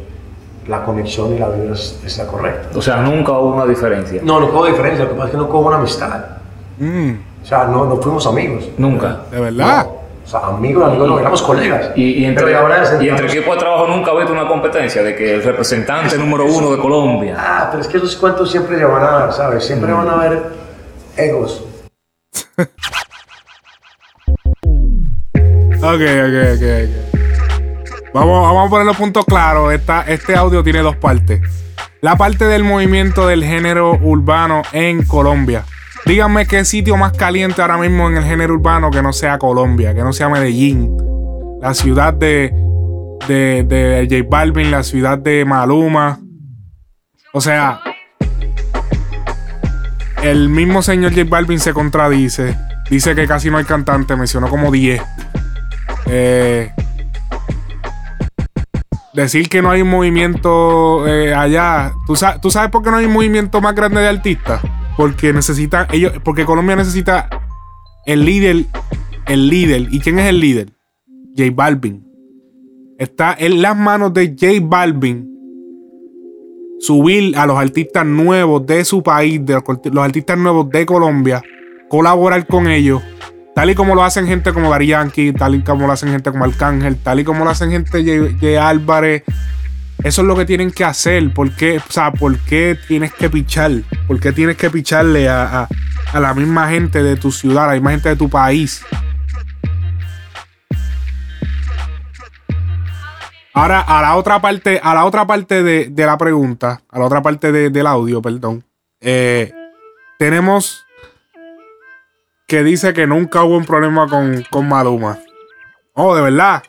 [0.67, 2.77] la conexión y la vibra es, es la correcta.
[2.77, 4.21] O sea, nunca hubo una diferencia.
[4.23, 6.25] No, no hubo diferencia, lo que pasa es que no hubo una amistad.
[6.79, 7.11] Mm.
[7.43, 8.69] O sea, no, no fuimos amigos.
[8.77, 9.23] Nunca.
[9.29, 9.87] ¿De verdad?
[10.25, 11.91] O sea, amigos, amigos, no, éramos colegas.
[11.95, 15.03] Y, y entre, Pero ahora y entre equipos de trabajo nunca ha habido una competencia
[15.03, 17.35] de que el representante número uno de Colombia.
[17.37, 19.65] Ah, pero es que esos cuentos siempre se van a dar, ¿sabes?
[19.65, 20.43] Siempre van a haber
[21.17, 21.65] egos.
[25.85, 27.13] Ok, ok, ok, ok.
[28.13, 29.73] Vamos, vamos a poner los puntos claros.
[29.73, 31.41] Esta, este audio tiene dos partes.
[31.99, 35.65] La parte del movimiento del género urbano en Colombia.
[36.05, 39.93] Díganme qué sitio más caliente ahora mismo en el género urbano que no sea Colombia,
[39.93, 40.95] que no sea Medellín.
[41.61, 42.53] La ciudad de,
[43.27, 46.19] de, de J Balvin, la ciudad de Maluma.
[47.31, 47.79] O sea,
[50.21, 52.57] el mismo señor J Balvin se contradice.
[52.89, 55.01] Dice que casi no hay cantante, mencionó como 10.
[56.07, 56.69] Eh,
[59.13, 61.93] decir que no hay un movimiento eh, allá.
[62.05, 64.61] ¿Tú, sa- ¿Tú sabes por qué no hay un movimiento más grande de artistas?
[64.97, 67.29] Porque necesita ellos, porque Colombia necesita
[68.05, 68.65] el líder,
[69.27, 69.87] el líder.
[69.91, 70.73] ¿Y quién es el líder?
[71.35, 72.05] J Balvin.
[72.99, 75.33] Está en las manos de J Balvin
[76.79, 81.41] subir a los artistas nuevos de su país, de los, artistas nuevos de Colombia,
[81.89, 83.01] colaborar con ellos,
[83.55, 86.29] tal y como lo hacen gente como Dari Yankee, tal y como lo hacen gente
[86.31, 89.23] como Arcángel, tal y como lo hacen gente J, J Álvarez.
[90.03, 91.33] Eso es lo que tienen que hacer.
[91.33, 93.71] ¿Por qué, o sea, ¿por qué tienes que pichar?
[94.07, 95.67] ¿Por qué tienes que picharle a,
[96.11, 98.83] a- la misma gente de tu ciudad, a la misma gente de tu país?
[103.53, 107.05] Ahora, a la otra parte, a la otra parte de, de la pregunta, a la
[107.05, 108.63] otra parte de- del audio, perdón.
[108.99, 109.51] eh,
[110.19, 110.85] tenemos
[112.47, 115.17] que dice que nunca hubo un problema con, con Maluma.
[115.93, 116.63] Oh, de verdad.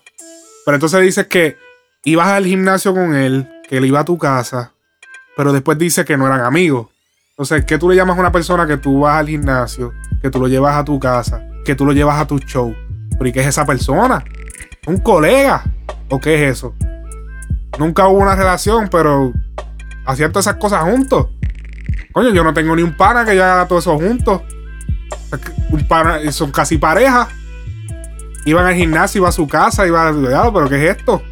[0.64, 1.56] Pero entonces dices que
[2.04, 4.72] ibas al gimnasio con él, que él iba a tu casa,
[5.36, 6.88] pero después dice que no eran amigos.
[7.30, 9.92] Entonces, ¿qué tú le llamas a una persona que tú vas al gimnasio,
[10.22, 12.74] que tú lo llevas a tu casa, que tú lo llevas a tu show?
[13.10, 14.22] ¿Pero y qué es esa persona?
[14.86, 15.64] ¿Un colega?
[16.10, 16.74] ¿O qué es eso?
[17.78, 19.32] Nunca hubo una relación, pero
[20.06, 21.28] hacían todas esas cosas juntos.
[22.12, 24.42] Coño, yo no tengo ni un pana que yo haga todo eso juntos.
[25.70, 27.28] Un pana, son casi pareja.
[28.44, 30.52] Iban al gimnasio, iba a su casa, iba a.
[30.52, 31.22] pero ¿qué es esto?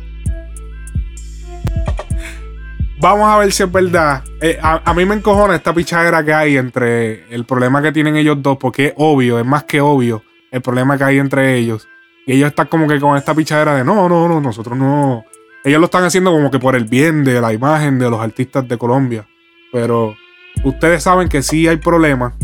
[3.03, 4.23] Vamos a ver si es verdad.
[4.41, 8.41] Eh, a, mí me encojona esta pichadera que hay entre el problema que tienen ellos
[8.41, 10.23] dos, porque es obvio, es más que obvio
[10.53, 11.89] el problema que hay entre ellos.
[12.29, 15.25] Y ellos están como que con esta pichadera de no, no, no, nosotros no.
[15.65, 18.69] Ellos lo están haciendo como que por el bien de la imagen de los artistas
[18.69, 19.27] de Colombia.
[19.73, 20.15] Pero
[20.63, 22.35] ustedes saben que sí hay problemas.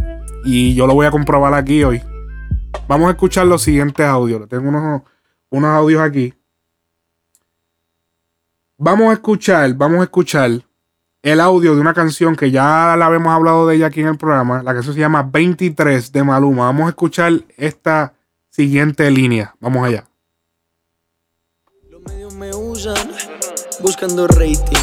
[0.45, 2.03] Y yo lo voy a comprobar aquí hoy.
[2.89, 4.49] Vamos a escuchar los siguientes audios.
[4.49, 5.03] Tengo unos,
[5.51, 6.35] unos audios aquí.
[8.81, 10.53] Vamos a escuchar, vamos a escuchar
[11.21, 14.17] el audio de una canción que ya la habíamos hablado de ella aquí en el
[14.17, 14.63] programa.
[14.63, 16.67] La canción se llama 23 de Maluma.
[16.67, 18.15] Vamos a escuchar esta
[18.49, 19.53] siguiente línea.
[19.59, 20.05] Vamos allá.
[22.37, 22.95] me usan
[23.81, 24.79] buscando rating.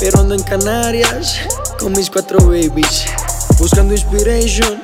[0.00, 1.38] Pero ando en Canarias
[1.78, 3.12] con mis cuatro babies.
[3.58, 4.80] Buscando inspiration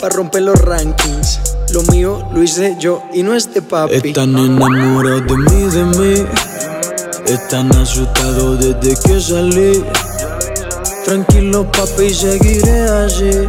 [0.00, 1.40] para romper los rankings.
[1.72, 3.94] Lo mío lo hice yo y no este papi.
[3.94, 6.75] Están enamorados de mí, de mí.
[7.28, 9.84] Están asustados desde que salí.
[11.04, 13.48] Tranquilo, papi, seguiré allí.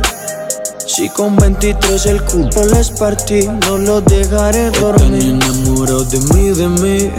[0.88, 5.14] Si con 23 el culo les partí, no los dejaré dormir.
[5.14, 7.12] Están enamorados de mí, de mí.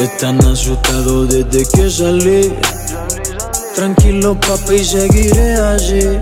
[0.00, 2.52] Están asustados desde que salí.
[3.76, 6.18] Tranquilo, papi, seguiré allí.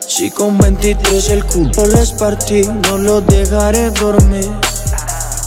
[0.00, 4.50] Si con 23 el culo les partí, no los dejaré dormir.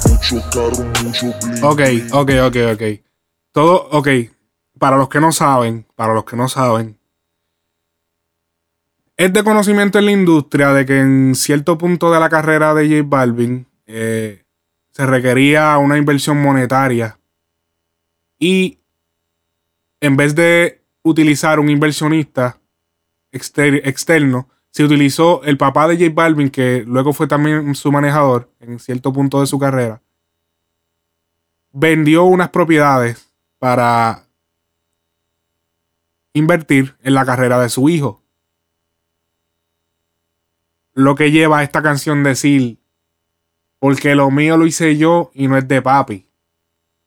[0.08, 1.64] Mucho caro, mucho bling.
[1.66, 1.82] Ok,
[2.14, 3.09] ok, ok, ok.
[3.60, 4.08] Todo, ok.
[4.78, 6.98] Para los que no saben, para los que no saben,
[9.18, 12.88] es de conocimiento en la industria de que en cierto punto de la carrera de
[12.88, 14.46] J Balvin eh,
[14.92, 17.20] se requería una inversión monetaria
[18.38, 18.80] y
[20.00, 22.62] en vez de utilizar un inversionista
[23.34, 28.50] exter- externo, se utilizó el papá de J Balvin, que luego fue también su manejador
[28.62, 30.02] en cierto punto de su carrera,
[31.74, 33.29] vendió unas propiedades
[33.60, 34.26] para
[36.34, 38.24] invertir en la carrera de su hijo.
[40.94, 42.80] Lo que lleva a esta canción decir,
[43.80, 46.28] porque lo mío lo hice yo y no es de papi.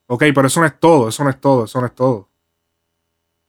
[0.06, 2.28] Ok, pero eso no es todo, eso no es todo, eso no es todo.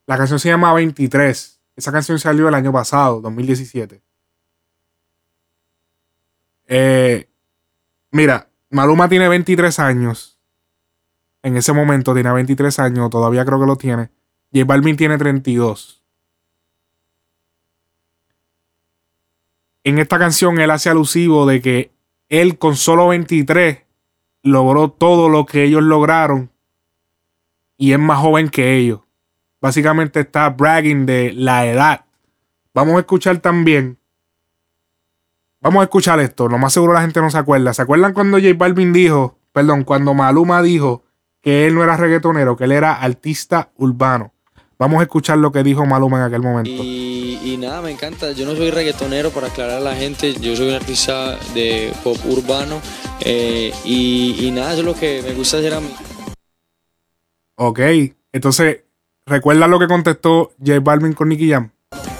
[0.06, 1.60] La canción se llama 23.
[1.76, 4.02] Esa canción salió el año pasado, 2017.
[6.66, 7.28] Eh,
[8.10, 10.33] mira, Maluma tiene 23 años.
[11.44, 14.08] En ese momento tenía 23 años, todavía creo que lo tiene.
[14.50, 16.02] J Balvin tiene 32.
[19.84, 21.92] En esta canción él hace alusivo de que
[22.30, 23.80] él con solo 23
[24.42, 26.50] logró todo lo que ellos lograron
[27.76, 29.00] y es más joven que ellos.
[29.60, 32.06] Básicamente está bragging de la edad.
[32.72, 33.98] Vamos a escuchar también.
[35.60, 36.48] Vamos a escuchar esto.
[36.48, 37.74] Lo más seguro la gente no se acuerda.
[37.74, 41.04] ¿Se acuerdan cuando J Balvin dijo, perdón, cuando Maluma dijo
[41.44, 44.32] que él no era reggaetonero, que él era artista urbano?
[44.76, 46.70] Vamos a escuchar lo que dijo Maluma en aquel momento.
[46.70, 48.32] Y, y nada, me encanta.
[48.32, 50.34] Yo no soy reggaetonero, para aclarar a la gente.
[50.34, 52.80] Yo soy un artista de pop urbano.
[53.20, 55.94] eh, y, y nada, eso es lo que me gusta hacer a mí.
[57.54, 57.80] Ok.
[58.32, 58.80] Entonces,
[59.26, 61.70] ¿recuerdan lo que contestó J Balvin con Nicky Jam?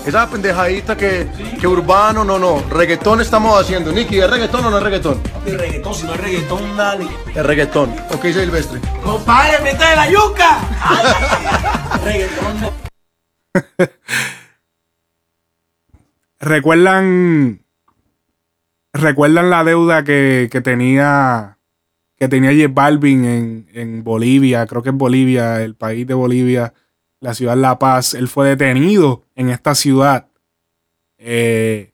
[0.06, 1.26] Esa pendejadita que,
[1.58, 2.62] que urbano, no, no.
[2.68, 3.90] Reggaetón estamos haciendo.
[3.90, 5.18] Nicky, ¿es reggaetón o no es reggaetón?
[5.46, 7.06] De reggaetón, si no es reggaetón, dale.
[7.34, 7.90] Es reggaetón.
[8.10, 8.80] Ok, Silvestre.
[9.02, 10.58] Compadre, mete la yuca.
[12.04, 12.60] reggaetón.
[12.60, 12.84] no.
[16.40, 17.60] ¿Recuerdan.
[18.92, 21.58] ¿Recuerdan la deuda que, que tenía.
[22.16, 24.66] Que tenía J Balvin en, en Bolivia?
[24.66, 26.74] Creo que en Bolivia, el país de Bolivia,
[27.24, 28.14] la ciudad La Paz.
[28.14, 30.28] Él fue detenido en esta ciudad.
[31.18, 31.90] eh,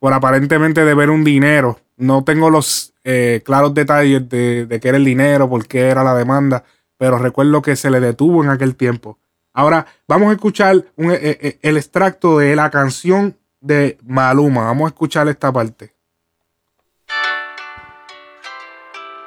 [0.00, 1.78] por aparentemente deber un dinero.
[1.96, 6.16] No tengo los eh, claros detalles de, qué era el dinero, por qué era la
[6.16, 6.64] demanda,
[6.96, 9.20] pero recuerdo que se le detuvo en aquel tiempo.
[9.52, 14.64] Ahora vamos a escuchar eh, el extracto de la canción de Maluma.
[14.64, 15.94] Vamos a escuchar esta parte.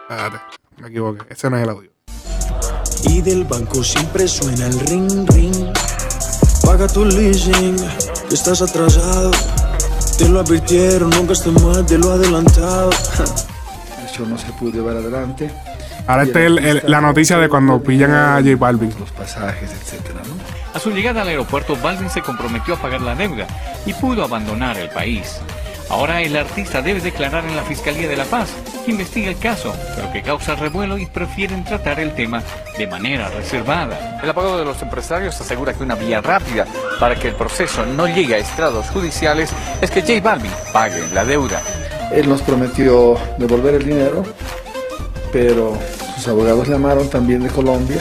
[0.10, 0.38] Espérate,
[0.82, 1.26] me equivoqué.
[1.30, 1.95] Ese no es el audio.
[3.08, 5.56] Y del banco siempre suena el ring ring.
[6.64, 7.76] Paga tu leasing,
[8.28, 9.32] que estás atrasado.
[10.18, 12.90] Te lo advirtieron, nunca esté más de lo adelantado.
[14.12, 15.52] Eso no se pudo llevar adelante.
[16.08, 18.94] Ahora Y esta es el el- la noticia de cuando pillan a J Balvin.
[19.00, 20.34] Los pasajes, etcétera, ¿no?
[20.74, 23.48] A su llegada al aeropuerto, Balvin se comprometió a pagar la deuda
[23.86, 25.38] y pudo abandonar el país.
[25.90, 28.50] Ahora el artista debe declarar en la Fiscalía de La Paz,
[28.84, 32.42] que investiga el caso, pero que causa revuelo y prefieren tratar el tema
[32.78, 34.20] de manera reservada.
[34.22, 36.66] El abogado de los empresarios asegura que una vía rápida
[37.00, 41.24] para que el proceso no llegue a estrados judiciales es que J Balvin pague la
[41.24, 41.62] deuda.
[42.12, 44.24] Él nos prometió devolver el dinero,
[45.32, 45.78] pero
[46.16, 48.00] sus abogados llamaron también de Colombia,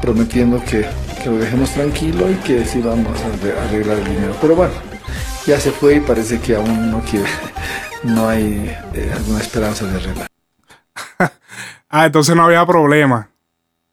[0.00, 0.86] prometiendo que,
[1.22, 4.34] que lo dejemos tranquilo y que sí vamos a arre- arreglar el dinero.
[4.40, 4.74] Pero bueno,
[5.46, 7.28] ya se fue y parece que aún no quiere,
[8.04, 10.28] no hay eh, alguna esperanza de arreglar.
[11.94, 13.28] Ah, entonces no había problema.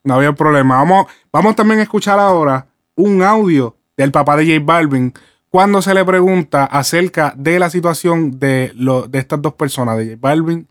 [0.06, 0.78] No había problema.
[0.78, 5.14] Vamos, vamos también a escuchar ahora un audio del papá de J Balvin
[5.50, 10.06] cuando se le pregunta acerca de la situación de, lo, de estas dos personas, de
[10.12, 10.66] J Balvin,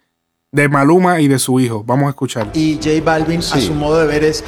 [0.53, 1.85] de Maluma y de su hijo.
[1.85, 2.49] Vamos a escuchar.
[2.55, 3.61] Y J Balvin, a Sí.
[3.61, 4.43] su modo de ver, es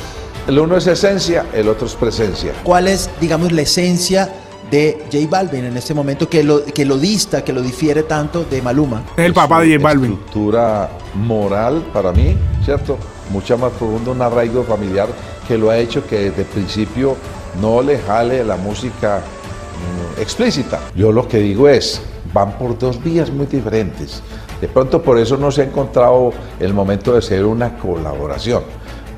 [0.47, 2.55] El uno es esencia, el otro es presencia.
[2.62, 4.33] cuál es, digamos, la esencia
[4.71, 8.45] de J Balvin en este momento que lo, que lo dista, que lo difiere tanto
[8.45, 9.03] de Maluma.
[9.16, 10.12] Es el papá de J Balvin.
[10.12, 12.97] Estructura moral para mí, ¿cierto?
[13.31, 15.09] Mucha más profunda, un arraigo familiar
[15.47, 17.16] que lo ha hecho que desde el principio
[17.61, 20.81] no le jale la música mm, explícita.
[20.95, 22.01] Yo lo que digo es,
[22.33, 24.23] van por dos vías muy diferentes.
[24.61, 28.62] De pronto por eso no se ha encontrado el momento de ser una colaboración.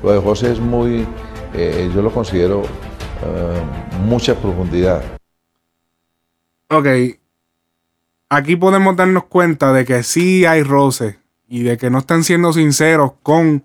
[0.01, 1.05] Lo de José es muy,
[1.53, 5.01] eh, yo lo considero eh, mucha profundidad.
[6.73, 6.87] Ok.
[8.29, 11.17] Aquí podemos darnos cuenta de que sí hay roces
[11.47, 13.63] y de que no están siendo sinceros con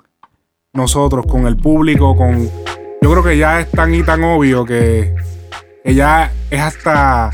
[0.75, 2.51] nosotros, con el público, con...
[3.01, 5.15] Yo creo que ya es tan y tan obvio que,
[5.85, 7.31] que ya es hasta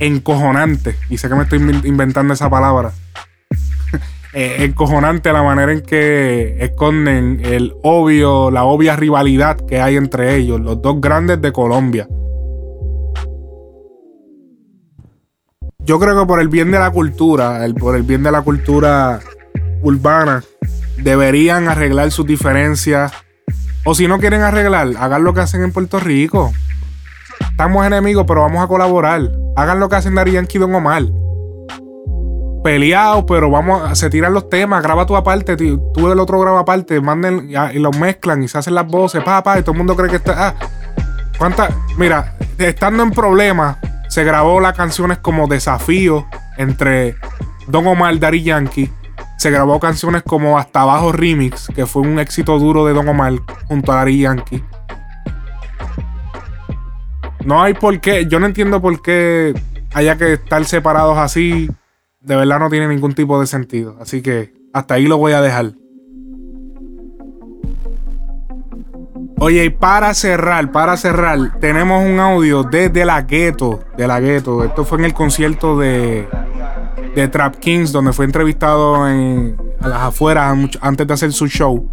[0.00, 0.96] encojonante.
[1.08, 2.92] Y sé que me estoy inven- inventando esa palabra.
[4.32, 10.36] Eh, encojonante la manera en que esconden el obvio, la obvia rivalidad que hay entre
[10.36, 12.06] ellos, los dos grandes de Colombia.
[15.90, 18.42] Yo creo que por el bien de la cultura, el- por el bien de la
[18.42, 19.18] cultura
[19.82, 20.44] urbana,
[21.02, 23.10] deberían arreglar sus diferencias.
[23.84, 26.52] O si no quieren arreglar, hagan lo que hacen en Puerto Rico.
[27.40, 29.32] Estamos enemigos, pero vamos a colaborar.
[29.56, 31.02] Hagan lo que hacen Dari Yankee y Don Omar.
[32.62, 36.60] Peleados, pero vamos a, se tiran los temas, graba tu aparte, tú el otro graba
[36.60, 39.72] aparte, manden y, y los mezclan y se hacen las voces, pa, pa, y todo
[39.72, 40.50] el mundo cree que está.
[40.50, 40.54] Ah,
[41.36, 41.74] ¿Cuántas?
[41.98, 43.76] Mira, estando en problemas,
[44.10, 46.26] se grabó las canciones como Desafío
[46.58, 47.14] entre
[47.68, 48.90] Don Omar, Daddy Yankee.
[49.38, 53.34] Se grabó canciones como Hasta Abajo Remix, que fue un éxito duro de Don Omar
[53.68, 54.64] junto a Daddy Yankee.
[57.44, 59.54] No hay por qué, yo no entiendo por qué
[59.94, 61.70] haya que estar separados así.
[62.18, 63.96] De verdad no tiene ningún tipo de sentido.
[64.00, 65.74] Así que hasta ahí lo voy a dejar.
[69.42, 74.62] Oye, y para cerrar, para cerrar, tenemos un audio desde la gueto, de la gueto.
[74.62, 76.28] Esto fue en el concierto de,
[77.14, 81.88] de Trap Kings, donde fue entrevistado en, a las afueras antes de hacer su show.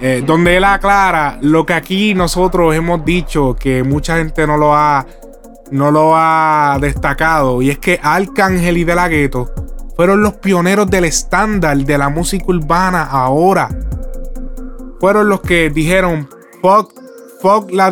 [0.00, 4.74] Eh, donde él aclara lo que aquí nosotros hemos dicho que mucha gente no lo
[4.74, 5.06] ha
[5.70, 9.50] no lo ha destacado y es que Arcángel y De La Ghetto
[9.96, 13.68] fueron los pioneros del estándar de la música urbana ahora.
[15.00, 16.28] Fueron los que dijeron
[16.62, 16.92] fuck,
[17.40, 17.88] fuck la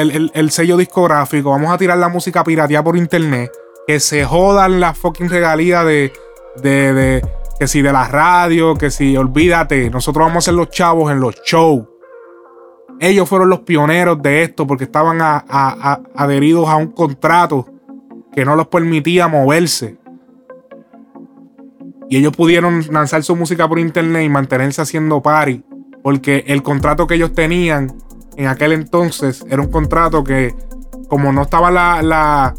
[0.00, 3.50] el, el- el sello discográfico, vamos a tirar la música pirateada por internet,
[3.86, 6.12] que se jodan las fucking regalías de,
[6.62, 10.70] de, de- que si de la radio, que si olvídate, nosotros vamos a ser los
[10.70, 11.84] chavos en los shows.
[12.98, 17.66] Ellos fueron los pioneros de esto porque estaban adheridos a un contrato
[18.32, 19.96] que no los permitía moverse.
[22.10, 25.62] Y ellos pudieron lanzar su música por internet y mantenerse haciendo party.
[26.02, 27.92] Porque el contrato que ellos tenían
[28.36, 30.54] en aquel entonces era un contrato que,
[31.08, 32.54] como no estaba la, la-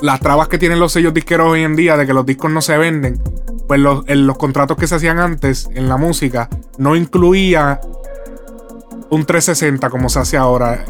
[0.00, 2.60] las trabas que tienen los sellos disqueros hoy en día de que los discos no
[2.60, 3.18] se venden,
[3.66, 7.80] pues los, los contratos que se hacían antes en la música no incluía
[9.10, 10.84] un 360 como se hace ahora.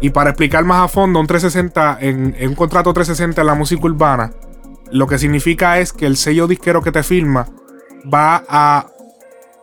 [0.00, 3.54] Y para explicar más a fondo, un 360 en, en un contrato 360 en la
[3.54, 4.32] música urbana,
[4.90, 7.46] lo que significa es que el sello disquero que te firma
[8.12, 8.86] va a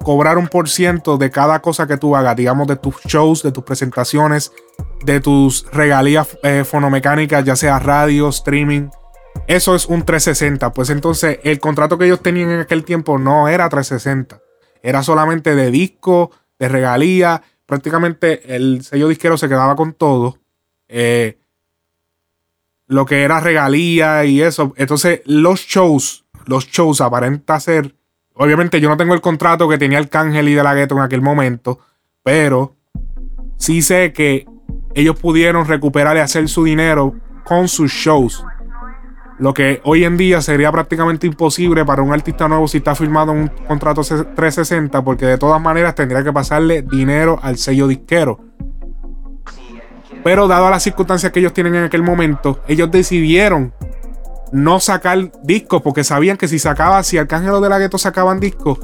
[0.06, 3.51] cobrar un por ciento de cada cosa que tú hagas, digamos, de tus shows, de
[3.51, 4.53] tus presentaciones,
[5.03, 8.89] de tus regalías eh, fonomecánicas, ya sea radio, streaming.
[9.47, 10.72] Eso es un 360.
[10.74, 14.41] Pues entonces el contrato que ellos tenían en aquel tiempo no era 360.
[14.84, 16.30] Era solamente de disco
[16.60, 17.41] de regalía.
[17.66, 20.38] Prácticamente el sello disquero se quedaba con todo.
[20.88, 21.39] Eh,
[22.86, 24.76] lo que era regalía y eso.
[24.78, 27.95] Entonces, los shows, los shows aparenta ser.
[28.36, 31.02] Obviamente, yo no tengo el contrato que tenía el Cángel y de la Gueto en
[31.02, 31.80] aquel momento,
[32.22, 32.76] pero
[33.58, 34.46] sí sé que
[34.94, 37.16] ellos pudieron recuperar y hacer su dinero
[37.46, 38.46] con sus shows.
[39.38, 43.32] Lo que hoy en día sería prácticamente imposible para un artista nuevo si está firmado
[43.34, 48.40] en un contrato 360, porque de todas maneras tendría que pasarle dinero al sello disquero.
[50.24, 53.74] Pero dado las circunstancias que ellos tienen en aquel momento, ellos decidieron
[54.52, 58.80] no sacar discos porque sabían que si sacaba, si Arcángel de la Gueto sacaban discos,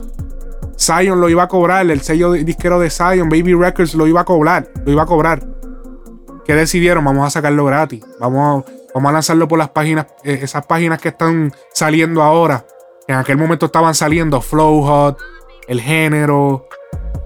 [0.78, 4.26] Zion lo iba a cobrar, el sello disquero de Zion, Baby Records lo iba a
[4.26, 5.46] cobrar, lo iba a cobrar.
[6.46, 7.06] ¿Qué decidieron?
[7.06, 8.04] Vamos a sacarlo gratis.
[8.20, 12.66] Vamos a, lanzarlo por las páginas, eh, esas páginas que están saliendo ahora.
[13.08, 15.20] En aquel momento estaban saliendo Flow Hot,
[15.68, 16.68] El Género,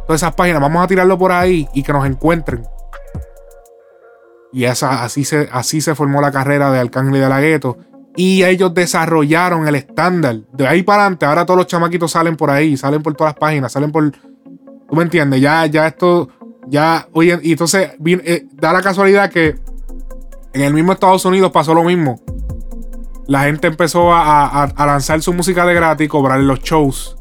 [0.05, 0.61] todas esas páginas.
[0.61, 2.67] Vamos a tirarlo por ahí y que nos encuentren.
[4.51, 7.77] Y esa, así, se, así se formó la carrera de Arcángel de la Gueto.
[8.15, 10.37] Y ellos desarrollaron el estándar.
[10.53, 13.39] De ahí para adelante, ahora todos los chamaquitos salen por ahí, salen por todas las
[13.39, 14.11] páginas, salen por.
[14.11, 15.41] ¿Tú me entiendes?
[15.41, 16.29] Ya, ya esto.
[16.67, 19.55] Ya, oye, y entonces eh, da la casualidad que
[20.53, 22.21] en el mismo Estados Unidos pasó lo mismo.
[23.27, 27.17] La gente empezó a, lanzar su música de gratis cobrar los shows.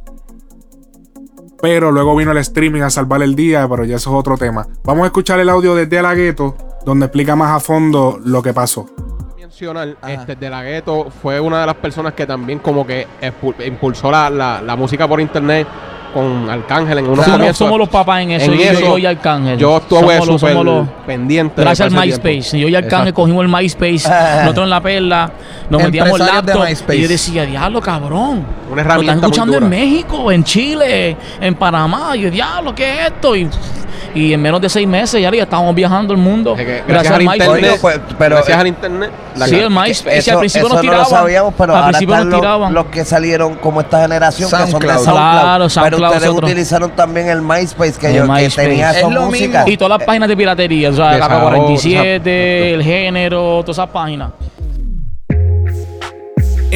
[1.61, 4.69] Pero luego vino el streaming a salvar el día, pero ya eso es otro tema.
[4.85, 6.15] Vamos a escuchar el audio de De La
[6.85, 8.87] donde explica más a fondo lo que pasó.
[10.09, 13.07] Este, de la Gueto fue una de las personas que también como que
[13.65, 15.69] impulsó la, la música por internet
[16.15, 19.59] con Arcángel en unos somos, somos los papás en eso, yo, y Arcángel.
[19.59, 20.57] Yo estuve súper
[21.05, 21.61] pendiente.
[21.61, 22.59] Gracias al MySpace.
[22.59, 24.09] Yo y Arcángel cogimos el MySpace,
[24.43, 25.33] nosotros en la perla,
[25.69, 28.45] nos metíamos el laptop y yo decía, diablo, cabrón.
[28.71, 32.17] Una herramienta Lo están escuchando en México, en Chile, en Panamá.
[32.17, 33.35] Y yo, diablo, ¿qué es esto?
[33.35, 33.49] Y
[34.15, 36.57] y en menos de seis meses ya, estábamos viajando el mundo.
[36.87, 37.79] gracias, al internet.
[37.81, 39.11] Pues, pero, gracias al internet.
[39.47, 40.31] sí, el MySpace.
[40.31, 41.03] al principio nos tiraban.
[41.03, 42.75] No lo sabíamos, pero al principio nos tiraban.
[42.75, 45.05] Los, que salieron como esta generación, que son de SoundCloud.
[45.05, 49.65] Claro, SoundCloud pero ustedes utilizaron también el MySpace, que, yo, que tenía esa música.
[49.67, 54.31] Y todas las páginas de piratería, o sea, la K47, el género, todas esas páginas.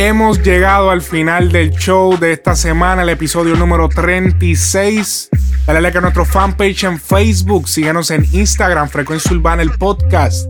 [0.01, 5.28] Hemos llegado al final del show de esta semana, el episodio número 36.
[5.66, 7.68] Dale like a nuestro fanpage en Facebook.
[7.68, 10.49] Síguenos en Instagram, Frecuencia Urbana, el podcast.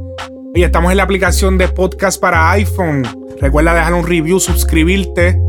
[0.55, 3.09] Y estamos en la aplicación de podcast para iPhone.
[3.41, 5.41] Recuerda dejar un review, suscribirte.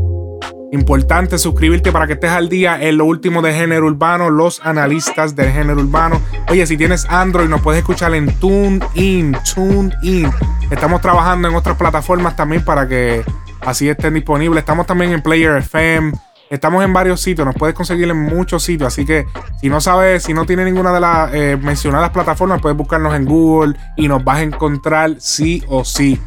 [0.72, 5.36] Importante suscribirte para que estés al día en lo último de género urbano, los analistas
[5.36, 6.22] del género urbano.
[6.48, 10.32] Oye, si tienes Android, nos puedes escuchar en TuneIn, TuneIn.
[10.70, 13.22] Estamos trabajando en otras plataformas también para que
[13.60, 14.60] así estén disponibles.
[14.60, 16.12] Estamos también en Player FM.
[16.50, 19.24] Estamos en varios sitios, nos puedes conseguir en muchos sitios, así que
[19.60, 23.24] si no sabes, si no tiene ninguna de las eh, mencionadas plataformas, puedes buscarnos en
[23.24, 26.20] Google y nos vas a encontrar sí o sí.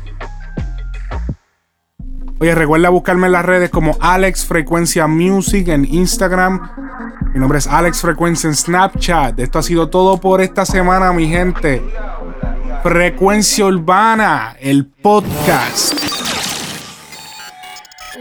[2.39, 6.71] Oye, recuerda buscarme en las redes como Alex Frecuencia Music en Instagram.
[7.33, 9.39] Mi nombre es Alex Frecuencia en Snapchat.
[9.39, 11.81] Esto ha sido todo por esta semana, mi gente.
[12.81, 16.02] Frecuencia Urbana, el podcast.